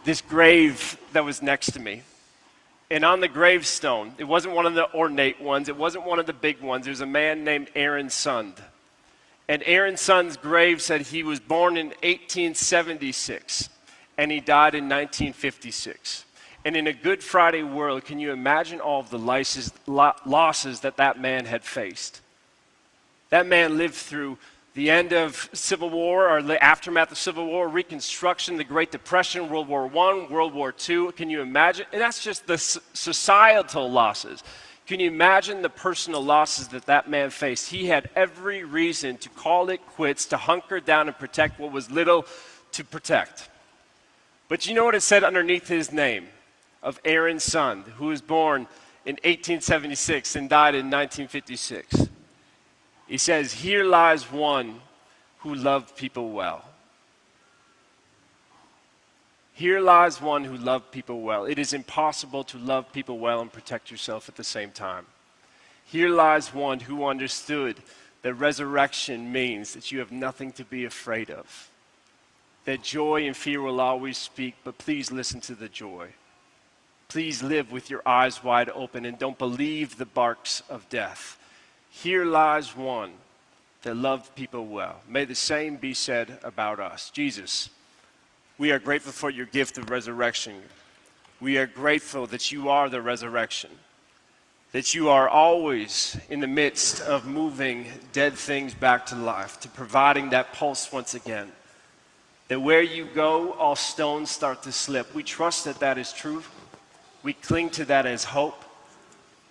this 0.03 0.19
grave 0.19 0.97
that 1.13 1.23
was 1.23 1.41
next 1.41 1.71
to 1.71 1.79
me. 1.79 2.01
And 2.91 3.05
on 3.05 3.21
the 3.21 3.27
gravestone, 3.29 4.13
it 4.17 4.25
wasn't 4.25 4.55
one 4.55 4.65
of 4.65 4.73
the 4.73 4.93
ornate 4.93 5.41
ones, 5.41 5.69
it 5.69 5.77
wasn't 5.77 6.05
one 6.05 6.19
of 6.19 6.25
the 6.25 6.33
big 6.33 6.59
ones. 6.61 6.85
There's 6.85 7.01
a 7.01 7.05
man 7.05 7.45
named 7.45 7.69
Aaron 7.75 8.07
Sund. 8.07 8.57
And 9.49 9.63
Aaron 9.65 9.97
Sund's 9.97 10.35
grave 10.35 10.81
said 10.81 11.01
he 11.01 11.23
was 11.23 11.39
born 11.39 11.77
in 11.77 11.87
1876 11.87 13.69
and 14.17 14.31
he 14.31 14.39
died 14.39 14.75
in 14.75 14.85
1956. 14.85 16.25
And 16.65 16.75
in 16.75 16.87
a 16.87 16.93
Good 16.93 17.23
Friday 17.23 17.63
world, 17.63 18.03
can 18.03 18.19
you 18.19 18.31
imagine 18.31 18.81
all 18.81 18.99
of 18.99 19.09
the 19.09 19.19
losses, 19.19 19.71
losses 19.85 20.81
that 20.81 20.97
that 20.97 21.21
man 21.21 21.45
had 21.45 21.63
faced? 21.63 22.19
That 23.29 23.47
man 23.47 23.77
lived 23.77 23.95
through 23.95 24.37
the 24.73 24.89
end 24.89 25.13
of 25.13 25.49
Civil 25.53 25.89
War 25.89 26.29
or 26.29 26.41
the 26.41 26.61
aftermath 26.63 27.11
of 27.11 27.17
Civil 27.17 27.45
War, 27.45 27.67
Reconstruction, 27.67 28.57
the 28.57 28.63
Great 28.63 28.91
Depression, 28.91 29.49
World 29.49 29.67
War 29.67 29.85
I, 29.85 30.27
World 30.29 30.53
War 30.53 30.73
II. 30.87 31.11
Can 31.13 31.29
you 31.29 31.41
imagine? 31.41 31.85
And 31.91 32.01
that's 32.01 32.23
just 32.23 32.45
the 32.47 32.57
societal 32.57 33.89
losses. 33.89 34.43
Can 34.87 35.01
you 35.01 35.07
imagine 35.07 35.61
the 35.61 35.69
personal 35.69 36.23
losses 36.23 36.69
that 36.69 36.85
that 36.85 37.09
man 37.09 37.29
faced? 37.29 37.69
He 37.69 37.87
had 37.87 38.09
every 38.15 38.63
reason 38.63 39.17
to 39.17 39.27
call 39.27 39.69
it 39.69 39.85
quits, 39.85 40.25
to 40.27 40.37
hunker 40.37 40.79
down 40.79 41.09
and 41.09 41.17
protect 41.19 41.59
what 41.59 41.73
was 41.73 41.91
little 41.91 42.25
to 42.71 42.85
protect. 42.85 43.49
But 44.47 44.65
you 44.65 44.73
know 44.73 44.85
what 44.85 44.95
it 44.95 45.01
said 45.01 45.25
underneath 45.25 45.67
his 45.67 45.91
name 45.91 46.27
of 46.81 47.01
Aaron 47.03 47.35
Sund, 47.35 47.83
who 47.83 48.05
was 48.05 48.21
born 48.21 48.61
in 49.05 49.15
1876 49.15 50.37
and 50.37 50.49
died 50.49 50.73
in 50.73 50.85
1956? 50.85 52.07
He 53.07 53.17
says, 53.17 53.51
Here 53.51 53.83
lies 53.83 54.31
one 54.31 54.79
who 55.39 55.53
loved 55.53 55.97
people 55.97 56.29
well. 56.31 56.63
Here 59.57 59.79
lies 59.79 60.21
one 60.21 60.43
who 60.43 60.55
loved 60.55 60.91
people 60.91 61.21
well. 61.21 61.45
It 61.45 61.57
is 61.57 61.73
impossible 61.73 62.43
to 62.43 62.59
love 62.59 62.93
people 62.93 63.17
well 63.17 63.41
and 63.41 63.51
protect 63.51 63.89
yourself 63.89 64.29
at 64.29 64.35
the 64.35 64.43
same 64.43 64.69
time. 64.69 65.07
Here 65.83 66.09
lies 66.09 66.53
one 66.53 66.81
who 66.81 67.07
understood 67.07 67.77
that 68.21 68.35
resurrection 68.35 69.31
means 69.31 69.73
that 69.73 69.91
you 69.91 69.97
have 69.97 70.11
nothing 70.11 70.51
to 70.51 70.63
be 70.63 70.85
afraid 70.85 71.31
of. 71.31 71.71
That 72.65 72.83
joy 72.83 73.25
and 73.25 73.35
fear 73.35 73.59
will 73.59 73.81
always 73.81 74.19
speak, 74.19 74.53
but 74.63 74.77
please 74.77 75.11
listen 75.11 75.41
to 75.41 75.55
the 75.55 75.69
joy. 75.69 76.09
Please 77.07 77.41
live 77.41 77.71
with 77.71 77.89
your 77.89 78.03
eyes 78.05 78.43
wide 78.43 78.69
open 78.75 79.05
and 79.05 79.17
don't 79.17 79.39
believe 79.39 79.97
the 79.97 80.05
barks 80.05 80.61
of 80.69 80.87
death. 80.87 81.39
Here 81.89 82.25
lies 82.25 82.77
one 82.77 83.13
that 83.81 83.97
loved 83.97 84.35
people 84.35 84.67
well. 84.67 84.97
May 85.09 85.25
the 85.25 85.33
same 85.33 85.77
be 85.77 85.95
said 85.95 86.37
about 86.43 86.79
us. 86.79 87.09
Jesus 87.09 87.71
we 88.57 88.71
are 88.71 88.79
grateful 88.79 89.11
for 89.11 89.29
your 89.29 89.45
gift 89.45 89.77
of 89.77 89.89
resurrection. 89.89 90.55
We 91.39 91.57
are 91.57 91.67
grateful 91.67 92.25
that 92.27 92.51
you 92.51 92.69
are 92.69 92.89
the 92.89 93.01
resurrection, 93.01 93.69
that 94.71 94.95
you 94.95 95.09
are 95.09 95.29
always 95.29 96.17
in 96.29 96.39
the 96.39 96.47
midst 96.47 97.01
of 97.01 97.27
moving 97.27 97.85
dead 98.13 98.33
things 98.33 98.73
back 98.73 99.05
to 99.07 99.15
life, 99.15 99.59
to 99.59 99.69
providing 99.69 100.31
that 100.31 100.53
pulse 100.53 100.91
once 100.91 101.13
again. 101.13 101.51
That 102.47 102.61
where 102.61 102.81
you 102.81 103.05
go, 103.13 103.51
all 103.53 103.75
stones 103.75 104.31
start 104.31 104.63
to 104.63 104.71
slip. 104.71 105.13
We 105.13 105.21
trust 105.21 105.65
that 105.65 105.79
that 105.79 105.97
is 105.97 106.11
true. 106.11 106.43
We 107.21 107.33
cling 107.33 107.69
to 107.71 107.85
that 107.85 108.05
as 108.05 108.23
hope 108.23 108.63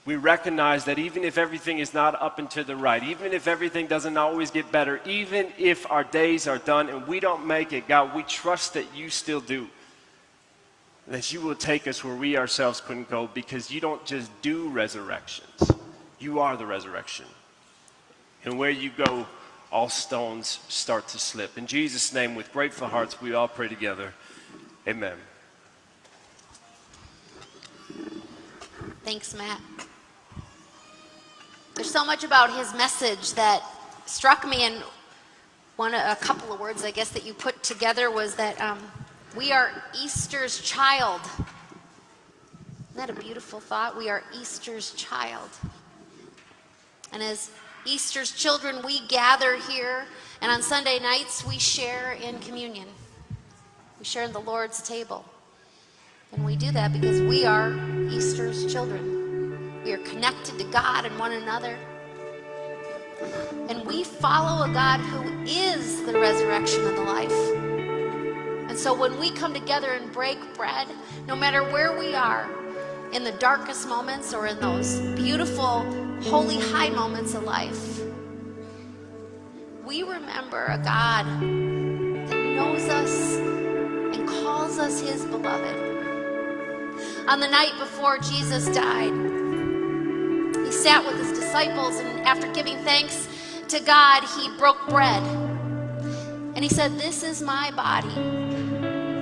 we 0.06 0.14
recognize 0.14 0.84
that 0.84 0.98
even 1.00 1.24
if 1.24 1.36
everything 1.36 1.80
is 1.80 1.92
not 1.92 2.20
up 2.22 2.38
and 2.38 2.48
to 2.52 2.62
the 2.62 2.76
right, 2.76 3.02
even 3.02 3.32
if 3.32 3.48
everything 3.48 3.88
doesn't 3.88 4.16
always 4.16 4.52
get 4.52 4.70
better, 4.70 5.00
even 5.04 5.48
if 5.58 5.90
our 5.90 6.04
days 6.04 6.46
are 6.46 6.58
done 6.58 6.88
and 6.88 7.06
we 7.08 7.18
don't 7.18 7.44
make 7.44 7.72
it, 7.72 7.88
God, 7.88 8.14
we 8.14 8.22
trust 8.22 8.74
that 8.74 8.86
you 8.94 9.10
still 9.10 9.40
do. 9.40 9.68
that 11.08 11.32
you 11.32 11.40
will 11.40 11.54
take 11.54 11.86
us 11.86 12.02
where 12.02 12.14
we 12.14 12.36
ourselves 12.36 12.80
couldn't 12.80 13.08
go 13.08 13.28
because 13.32 13.70
you 13.70 13.80
don't 13.80 14.04
just 14.04 14.30
do 14.42 14.68
resurrections, 14.68 15.70
you 16.18 16.40
are 16.40 16.56
the 16.56 16.66
resurrection. 16.66 17.26
And 18.44 18.58
where 18.58 18.70
you 18.70 18.90
go, 18.90 19.26
all 19.72 19.88
stones 19.88 20.60
start 20.68 21.08
to 21.08 21.18
slip. 21.18 21.58
In 21.58 21.66
Jesus' 21.66 22.12
name, 22.12 22.34
with 22.34 22.52
grateful 22.52 22.88
hearts, 22.88 23.20
we 23.20 23.34
all 23.34 23.48
pray 23.48 23.68
together. 23.68 24.14
Amen. 24.86 25.16
Thanks, 29.04 29.34
Matt. 29.34 29.60
There's 31.76 31.90
so 31.90 32.06
much 32.06 32.24
about 32.24 32.56
his 32.56 32.72
message 32.74 33.34
that 33.34 33.62
struck 34.06 34.48
me, 34.48 34.64
and 34.64 34.76
one 35.76 35.92
a 35.92 36.16
couple 36.16 36.50
of 36.50 36.58
words 36.58 36.82
I 36.82 36.90
guess 36.90 37.10
that 37.10 37.26
you 37.26 37.34
put 37.34 37.62
together 37.62 38.10
was 38.10 38.34
that 38.36 38.58
um, 38.62 38.78
we 39.36 39.52
are 39.52 39.70
Easter's 40.02 40.62
child. 40.62 41.20
Isn't 41.34 42.96
that 42.96 43.10
a 43.10 43.12
beautiful 43.12 43.60
thought? 43.60 43.94
We 43.94 44.08
are 44.08 44.24
Easter's 44.40 44.94
child. 44.94 45.50
And 47.12 47.22
as 47.22 47.50
Easter's 47.84 48.32
children, 48.32 48.80
we 48.82 49.06
gather 49.08 49.58
here, 49.58 50.06
and 50.40 50.50
on 50.50 50.62
Sunday 50.62 50.98
nights, 50.98 51.44
we 51.44 51.58
share 51.58 52.12
in 52.12 52.38
communion. 52.38 52.88
We 53.98 54.06
share 54.06 54.24
in 54.24 54.32
the 54.32 54.40
Lord's 54.40 54.80
table. 54.80 55.26
And 56.32 56.42
we 56.42 56.56
do 56.56 56.72
that 56.72 56.94
because 56.94 57.20
we 57.20 57.44
are 57.44 57.76
Easter's 58.08 58.72
children. 58.72 59.15
We 59.86 59.92
are 59.92 59.98
connected 59.98 60.58
to 60.58 60.64
God 60.64 61.04
and 61.06 61.16
one 61.16 61.30
another. 61.30 61.78
And 63.68 63.86
we 63.86 64.02
follow 64.02 64.68
a 64.68 64.74
God 64.74 64.98
who 64.98 65.44
is 65.44 66.04
the 66.04 66.18
resurrection 66.18 66.84
and 66.86 66.98
the 66.98 67.02
life. 67.02 68.68
And 68.68 68.76
so 68.76 68.92
when 68.92 69.16
we 69.20 69.30
come 69.30 69.54
together 69.54 69.92
and 69.92 70.12
break 70.12 70.38
bread, 70.56 70.88
no 71.28 71.36
matter 71.36 71.62
where 71.62 71.96
we 71.96 72.16
are, 72.16 72.50
in 73.12 73.22
the 73.22 73.30
darkest 73.38 73.86
moments 73.88 74.34
or 74.34 74.48
in 74.48 74.58
those 74.58 74.98
beautiful, 75.14 75.84
holy 76.22 76.58
high 76.58 76.88
moments 76.88 77.34
of 77.34 77.44
life, 77.44 78.00
we 79.86 80.02
remember 80.02 80.64
a 80.64 80.78
God 80.78 81.26
that 81.26 82.40
knows 82.56 82.88
us 82.88 83.36
and 83.36 84.28
calls 84.28 84.80
us 84.80 85.00
his 85.00 85.24
beloved. 85.26 85.76
On 87.28 87.38
the 87.38 87.46
night 87.46 87.78
before 87.78 88.18
Jesus 88.18 88.66
died, 88.74 89.35
he 90.66 90.72
sat 90.72 91.06
with 91.06 91.16
his 91.16 91.38
disciples, 91.38 91.96
and 92.00 92.26
after 92.26 92.52
giving 92.52 92.76
thanks 92.78 93.28
to 93.68 93.78
God, 93.78 94.24
he 94.36 94.48
broke 94.58 94.88
bread. 94.88 95.22
And 96.56 96.58
he 96.58 96.68
said, 96.68 96.98
This 96.98 97.22
is 97.22 97.40
my 97.40 97.70
body, 97.70 98.12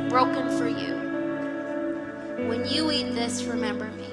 broken 0.09 0.49
for 0.57 0.67
you. 0.67 0.95
When 2.49 2.67
you 2.67 2.91
eat 2.91 3.15
this, 3.15 3.45
remember 3.45 3.91
me. 3.91 4.05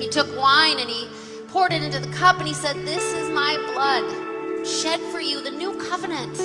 He 0.00 0.08
took 0.08 0.36
wine 0.36 0.80
and 0.80 0.90
he 0.90 1.08
poured 1.46 1.72
it 1.72 1.84
into 1.84 2.00
the 2.00 2.12
cup, 2.12 2.38
and 2.38 2.48
he 2.48 2.54
said, 2.54 2.74
This 2.84 3.12
is 3.12 3.30
my 3.30 3.56
blood, 3.72 4.66
shed 4.66 4.98
for 5.12 5.20
you, 5.20 5.40
the 5.40 5.52
new 5.52 5.72
covenant. 5.88 6.36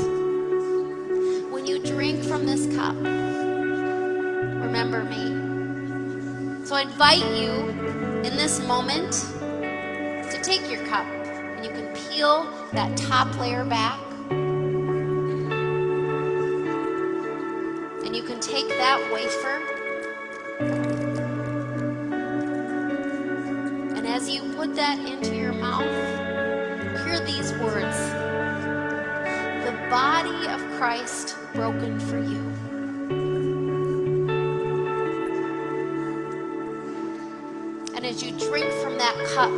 When 1.52 1.66
you 1.66 1.80
drink 1.84 2.24
from 2.24 2.46
this 2.46 2.68
cup, 2.76 2.96
remember 4.62 5.04
me. 5.04 5.41
So 6.72 6.78
I 6.78 6.84
invite 6.84 7.20
you 7.36 7.52
in 8.24 8.38
this 8.38 8.62
moment 8.62 9.12
to 9.12 10.40
take 10.42 10.72
your 10.72 10.88
cup 10.88 11.06
and 11.06 11.66
you 11.66 11.72
can 11.72 11.94
peel 11.94 12.50
that 12.72 12.96
top 12.96 13.38
layer 13.38 13.66
back. 13.66 14.00
And 18.06 18.16
you 18.16 18.24
can 18.24 18.40
take 18.40 18.70
that 18.70 19.02
wafer. 19.12 19.60
And 23.98 24.08
as 24.08 24.30
you 24.30 24.54
put 24.54 24.74
that 24.76 24.98
into 24.98 25.36
your 25.36 25.52
mouth, 25.52 25.84
hear 27.04 27.20
these 27.26 27.52
words 27.56 27.98
The 29.66 29.74
body 29.90 30.48
of 30.48 30.62
Christ 30.78 31.36
broken 31.54 32.00
for 32.00 32.18
you. 32.18 32.51
As 38.12 38.22
you 38.22 38.32
drink 38.38 38.70
from 38.84 38.98
that 38.98 39.16
cup, 39.34 39.50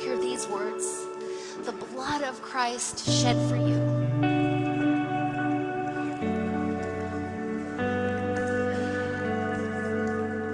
hear 0.00 0.18
these 0.18 0.44
words 0.48 1.06
the 1.62 1.70
blood 1.70 2.22
of 2.22 2.42
Christ 2.42 3.08
shed 3.08 3.36
for 3.48 3.54
you. 3.54 3.78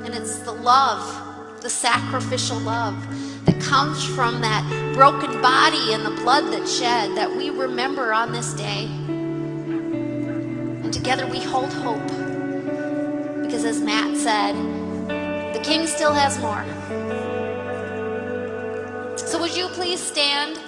And 0.04 0.14
it's 0.14 0.40
the 0.40 0.52
love, 0.52 1.62
the 1.62 1.70
sacrificial 1.70 2.58
love 2.58 2.94
that 3.46 3.58
comes 3.58 4.04
from 4.04 4.42
that 4.42 4.92
broken 4.92 5.40
body 5.40 5.94
and 5.94 6.04
the 6.04 6.20
blood 6.22 6.52
that 6.52 6.68
shed 6.68 7.16
that 7.16 7.34
we 7.34 7.48
remember 7.48 8.12
on 8.12 8.30
this 8.30 8.52
day. 8.52 8.84
And 10.82 10.92
together 10.92 11.26
we 11.26 11.40
hold 11.40 11.72
hope. 11.72 12.06
Because 13.42 13.64
as 13.64 13.80
Matt 13.80 14.18
said, 14.18 14.75
the 15.56 15.62
King 15.62 15.86
still 15.86 16.12
has 16.12 16.38
more. 16.38 16.62
So, 19.16 19.40
would 19.40 19.56
you 19.56 19.68
please 19.68 20.00
stand 20.00 20.60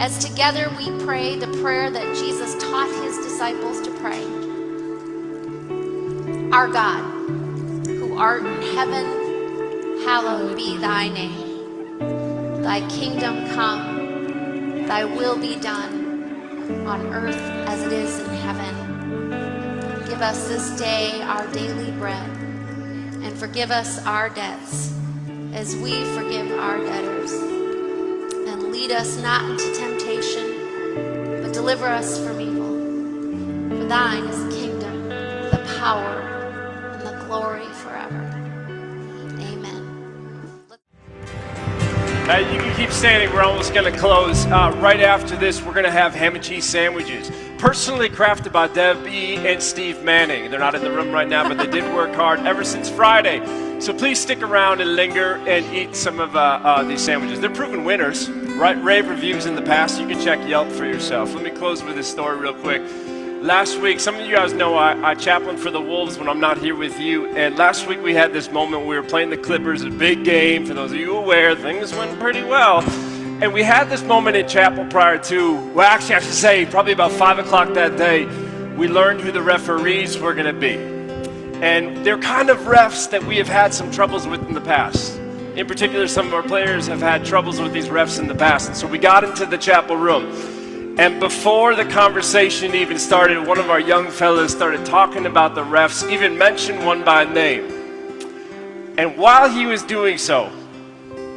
as 0.00 0.24
together 0.24 0.72
we 0.78 0.88
pray 1.04 1.36
the 1.36 1.48
prayer 1.60 1.90
that 1.90 2.16
Jesus 2.16 2.54
taught 2.62 2.88
his 3.04 3.18
disciples 3.18 3.82
to 3.82 3.90
pray? 4.00 4.24
Our 6.50 6.68
God, 6.68 7.02
who 7.86 8.16
art 8.16 8.46
in 8.46 8.62
heaven, 8.74 9.04
hallowed 10.06 10.56
be 10.56 10.78
thy 10.78 11.10
name. 11.10 12.62
Thy 12.62 12.80
kingdom 12.88 13.50
come, 13.50 14.86
thy 14.86 15.04
will 15.04 15.36
be 15.38 15.56
done 15.56 16.86
on 16.86 17.06
earth 17.12 17.36
as 17.68 17.82
it 17.82 17.92
is 17.92 18.18
in 18.20 18.30
heaven. 18.36 20.06
Give 20.06 20.22
us 20.22 20.48
this 20.48 20.70
day 20.80 21.20
our 21.20 21.46
daily 21.48 21.90
bread 21.98 22.39
forgive 23.40 23.70
us 23.70 24.04
our 24.04 24.28
debts 24.28 24.92
as 25.54 25.74
we 25.76 26.04
forgive 26.14 26.52
our 26.58 26.76
debtors. 26.76 27.32
And 27.32 28.70
lead 28.70 28.90
us 28.90 29.16
not 29.22 29.50
into 29.50 29.72
temptation, 29.74 31.40
but 31.42 31.50
deliver 31.54 31.86
us 31.86 32.22
from 32.22 32.38
evil. 32.38 33.78
For 33.78 33.86
thine 33.86 34.24
is 34.24 34.44
the 34.44 34.50
kingdom, 34.50 35.08
the 35.08 35.74
power, 35.78 36.20
and 36.92 37.00
the 37.00 37.24
glory 37.24 37.64
forever. 37.72 38.20
Amen. 39.40 40.60
Uh, 42.28 42.36
you 42.36 42.60
can 42.60 42.76
keep 42.76 42.90
standing. 42.90 43.32
We're 43.32 43.40
almost 43.40 43.72
going 43.72 43.90
to 43.90 43.98
close. 43.98 44.44
Uh, 44.44 44.78
right 44.82 45.00
after 45.00 45.34
this, 45.34 45.62
we're 45.62 45.72
going 45.72 45.86
to 45.86 45.90
have 45.90 46.14
ham 46.14 46.34
and 46.34 46.44
cheese 46.44 46.66
sandwiches, 46.66 47.30
personally 47.60 48.08
crafted 48.08 48.50
by 48.52 48.66
Debbie 48.68 49.36
and 49.36 49.62
Steve 49.62 50.02
Manning. 50.02 50.50
They're 50.50 50.58
not 50.58 50.74
in 50.74 50.82
the 50.82 50.90
room 50.90 51.12
right 51.12 51.28
now, 51.28 51.46
but 51.46 51.58
they 51.58 51.66
did 51.66 51.84
work 51.94 52.14
hard 52.14 52.40
ever 52.40 52.64
since 52.64 52.88
Friday. 52.88 53.40
So 53.80 53.92
please 53.92 54.18
stick 54.18 54.40
around 54.40 54.80
and 54.80 54.96
linger 54.96 55.34
and 55.46 55.66
eat 55.74 55.94
some 55.94 56.20
of 56.20 56.34
uh, 56.34 56.38
uh, 56.62 56.82
these 56.84 57.02
sandwiches. 57.02 57.38
They're 57.38 57.50
proven 57.50 57.84
winners, 57.84 58.30
right? 58.30 58.82
Rave 58.82 59.10
reviews 59.10 59.44
in 59.44 59.56
the 59.56 59.62
past. 59.62 60.00
You 60.00 60.08
can 60.08 60.18
check 60.22 60.38
Yelp 60.48 60.68
for 60.70 60.86
yourself. 60.86 61.34
Let 61.34 61.44
me 61.44 61.50
close 61.50 61.82
with 61.82 61.96
this 61.96 62.10
story 62.10 62.38
real 62.38 62.54
quick. 62.54 62.80
Last 63.42 63.78
week, 63.78 64.00
some 64.00 64.14
of 64.14 64.24
you 64.24 64.34
guys 64.34 64.54
know 64.54 64.76
I, 64.76 65.10
I 65.10 65.14
chaplain 65.14 65.58
for 65.58 65.70
the 65.70 65.82
Wolves 65.82 66.18
when 66.18 66.30
I'm 66.30 66.40
not 66.40 66.56
here 66.56 66.74
with 66.74 66.98
you. 66.98 67.26
And 67.26 67.58
last 67.58 67.86
week 67.86 68.02
we 68.02 68.14
had 68.14 68.32
this 68.32 68.50
moment 68.50 68.86
we 68.86 68.96
were 68.96 69.02
playing 69.02 69.28
the 69.28 69.36
Clippers, 69.36 69.82
a 69.82 69.90
big 69.90 70.24
game. 70.24 70.64
For 70.64 70.72
those 70.72 70.92
of 70.92 70.98
you 70.98 71.14
aware, 71.14 71.54
things 71.54 71.92
went 71.94 72.18
pretty 72.18 72.42
well. 72.42 72.80
And 73.42 73.54
we 73.54 73.62
had 73.62 73.88
this 73.88 74.02
moment 74.02 74.36
in 74.36 74.46
chapel 74.46 74.84
prior 74.84 75.16
to, 75.16 75.54
well, 75.72 75.86
actually, 75.86 76.16
I 76.16 76.18
should 76.18 76.34
say, 76.34 76.66
probably 76.66 76.92
about 76.92 77.10
5 77.10 77.38
o'clock 77.38 77.72
that 77.72 77.96
day, 77.96 78.26
we 78.76 78.86
learned 78.86 79.22
who 79.22 79.32
the 79.32 79.40
referees 79.40 80.18
were 80.18 80.34
going 80.34 80.44
to 80.44 80.52
be. 80.52 80.74
And 81.62 82.04
they're 82.04 82.18
kind 82.18 82.50
of 82.50 82.58
refs 82.58 83.08
that 83.08 83.24
we 83.24 83.38
have 83.38 83.48
had 83.48 83.72
some 83.72 83.90
troubles 83.90 84.26
with 84.26 84.46
in 84.46 84.52
the 84.52 84.60
past. 84.60 85.16
In 85.56 85.66
particular, 85.66 86.06
some 86.06 86.26
of 86.26 86.34
our 86.34 86.42
players 86.42 86.86
have 86.88 87.00
had 87.00 87.24
troubles 87.24 87.58
with 87.58 87.72
these 87.72 87.86
refs 87.86 88.20
in 88.20 88.26
the 88.26 88.34
past. 88.34 88.68
And 88.68 88.76
so 88.76 88.86
we 88.86 88.98
got 88.98 89.24
into 89.24 89.46
the 89.46 89.56
chapel 89.56 89.96
room. 89.96 90.98
And 90.98 91.18
before 91.18 91.74
the 91.74 91.86
conversation 91.86 92.74
even 92.74 92.98
started, 92.98 93.46
one 93.46 93.58
of 93.58 93.70
our 93.70 93.80
young 93.80 94.10
fellas 94.10 94.52
started 94.52 94.84
talking 94.84 95.24
about 95.24 95.54
the 95.54 95.64
refs, 95.64 96.06
even 96.10 96.36
mentioned 96.36 96.84
one 96.84 97.04
by 97.04 97.24
name. 97.24 97.64
And 98.98 99.16
while 99.16 99.48
he 99.48 99.64
was 99.64 99.82
doing 99.82 100.18
so, 100.18 100.52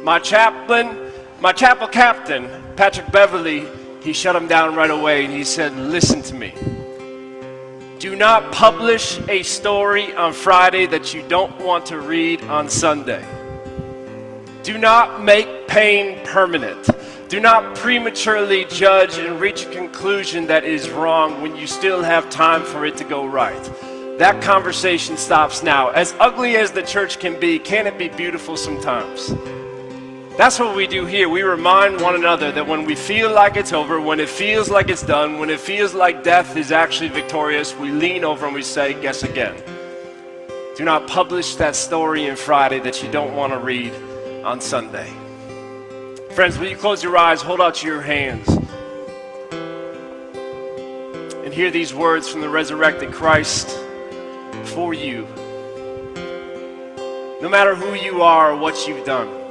my 0.02 0.18
chaplain, 0.18 1.03
my 1.44 1.52
chapel 1.52 1.86
captain, 1.86 2.48
Patrick 2.74 3.12
Beverley, 3.12 3.66
he 4.02 4.14
shut 4.14 4.34
him 4.34 4.48
down 4.48 4.74
right 4.74 4.90
away 4.90 5.26
and 5.26 5.34
he 5.34 5.44
said, 5.44 5.76
Listen 5.76 6.22
to 6.22 6.34
me. 6.34 6.54
Do 7.98 8.16
not 8.16 8.50
publish 8.50 9.20
a 9.28 9.42
story 9.42 10.14
on 10.14 10.32
Friday 10.32 10.86
that 10.86 11.12
you 11.12 11.22
don't 11.28 11.54
want 11.60 11.84
to 11.86 12.00
read 12.00 12.42
on 12.44 12.70
Sunday. 12.70 13.22
Do 14.62 14.78
not 14.78 15.22
make 15.22 15.68
pain 15.68 16.18
permanent. 16.24 16.88
Do 17.28 17.40
not 17.40 17.76
prematurely 17.76 18.64
judge 18.64 19.18
and 19.18 19.38
reach 19.38 19.66
a 19.66 19.70
conclusion 19.70 20.46
that 20.46 20.64
is 20.64 20.88
wrong 20.88 21.42
when 21.42 21.54
you 21.56 21.66
still 21.66 22.02
have 22.02 22.30
time 22.30 22.62
for 22.62 22.86
it 22.86 22.96
to 22.96 23.04
go 23.04 23.26
right. 23.26 23.70
That 24.16 24.40
conversation 24.42 25.18
stops 25.18 25.62
now. 25.62 25.90
As 25.90 26.14
ugly 26.18 26.56
as 26.56 26.72
the 26.72 26.82
church 26.82 27.18
can 27.18 27.38
be, 27.38 27.58
can 27.58 27.86
it 27.86 27.98
be 27.98 28.08
beautiful 28.08 28.56
sometimes? 28.56 29.34
That's 30.36 30.58
what 30.58 30.74
we 30.74 30.88
do 30.88 31.06
here. 31.06 31.28
We 31.28 31.42
remind 31.42 32.00
one 32.00 32.16
another 32.16 32.50
that 32.50 32.66
when 32.66 32.84
we 32.84 32.96
feel 32.96 33.32
like 33.32 33.56
it's 33.56 33.72
over, 33.72 34.00
when 34.00 34.18
it 34.18 34.28
feels 34.28 34.68
like 34.68 34.88
it's 34.88 35.04
done, 35.04 35.38
when 35.38 35.48
it 35.48 35.60
feels 35.60 35.94
like 35.94 36.24
death 36.24 36.56
is 36.56 36.72
actually 36.72 37.10
victorious, 37.10 37.72
we 37.76 37.92
lean 37.92 38.24
over 38.24 38.44
and 38.44 38.52
we 38.54 38.62
say, 38.62 39.00
Guess 39.00 39.22
again. 39.22 39.54
Do 40.76 40.84
not 40.84 41.06
publish 41.06 41.54
that 41.54 41.76
story 41.76 42.26
in 42.26 42.34
Friday 42.34 42.80
that 42.80 43.00
you 43.00 43.08
don't 43.12 43.36
want 43.36 43.52
to 43.52 43.60
read 43.60 43.92
on 44.44 44.60
Sunday. 44.60 45.08
Friends, 46.30 46.58
will 46.58 46.66
you 46.66 46.76
close 46.76 47.00
your 47.00 47.16
eyes, 47.16 47.40
hold 47.40 47.60
out 47.60 47.84
your 47.84 48.00
hands, 48.00 48.48
and 51.44 51.54
hear 51.54 51.70
these 51.70 51.94
words 51.94 52.28
from 52.28 52.40
the 52.40 52.48
resurrected 52.48 53.12
Christ 53.12 53.68
for 54.64 54.94
you? 54.94 55.28
No 57.40 57.48
matter 57.48 57.76
who 57.76 57.94
you 57.94 58.22
are 58.22 58.50
or 58.50 58.56
what 58.56 58.88
you've 58.88 59.06
done, 59.06 59.43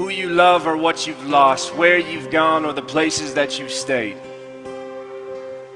who 0.00 0.08
you 0.08 0.30
love 0.30 0.66
or 0.66 0.78
what 0.78 1.06
you've 1.06 1.26
lost, 1.26 1.76
where 1.76 1.98
you've 1.98 2.30
gone 2.30 2.64
or 2.64 2.72
the 2.72 2.80
places 2.80 3.34
that 3.34 3.58
you've 3.58 3.70
stayed, 3.70 4.16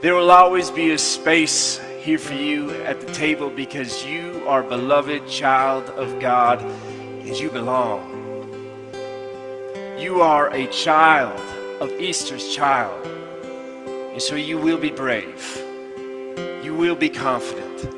there 0.01 0.15
will 0.15 0.31
always 0.31 0.71
be 0.71 0.93
a 0.93 0.99
space 0.99 1.79
here 2.01 2.17
for 2.17 2.33
you 2.33 2.71
at 2.85 2.99
the 3.03 3.13
table 3.13 3.51
because 3.51 4.07
you 4.07 4.43
are 4.47 4.63
beloved 4.63 5.29
child 5.29 5.85
of 5.91 6.19
God 6.21 6.63
and 6.63 7.37
you 7.37 7.51
belong. 7.51 8.01
You 9.99 10.23
are 10.23 10.49
a 10.55 10.69
child 10.69 11.39
of 11.83 11.91
Easter's 12.01 12.49
child. 12.57 13.07
And 13.87 14.23
so 14.23 14.37
you 14.37 14.57
will 14.57 14.79
be 14.79 14.91
brave. 14.91 15.63
You 16.65 16.75
will 16.75 16.97
be 16.97 17.11
confident. 17.11 17.93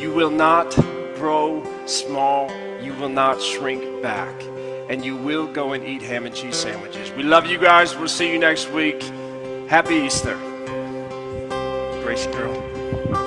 You 0.00 0.14
will 0.14 0.30
not 0.30 0.74
grow 1.16 1.62
small. 1.84 2.50
You 2.80 2.94
will 2.94 3.10
not 3.10 3.42
shrink 3.42 4.02
back. 4.02 4.34
And 4.88 5.04
you 5.04 5.16
will 5.16 5.46
go 5.46 5.72
and 5.72 5.84
eat 5.84 6.02
ham 6.02 6.26
and 6.26 6.34
cheese 6.34 6.56
sandwiches. 6.56 7.10
We 7.12 7.22
love 7.22 7.46
you 7.46 7.58
guys. 7.58 7.96
We'll 7.96 8.08
see 8.08 8.32
you 8.32 8.38
next 8.38 8.70
week. 8.70 9.02
Happy 9.68 9.96
Easter. 9.96 10.36
Gracie 12.02 12.30
girl. 12.30 13.25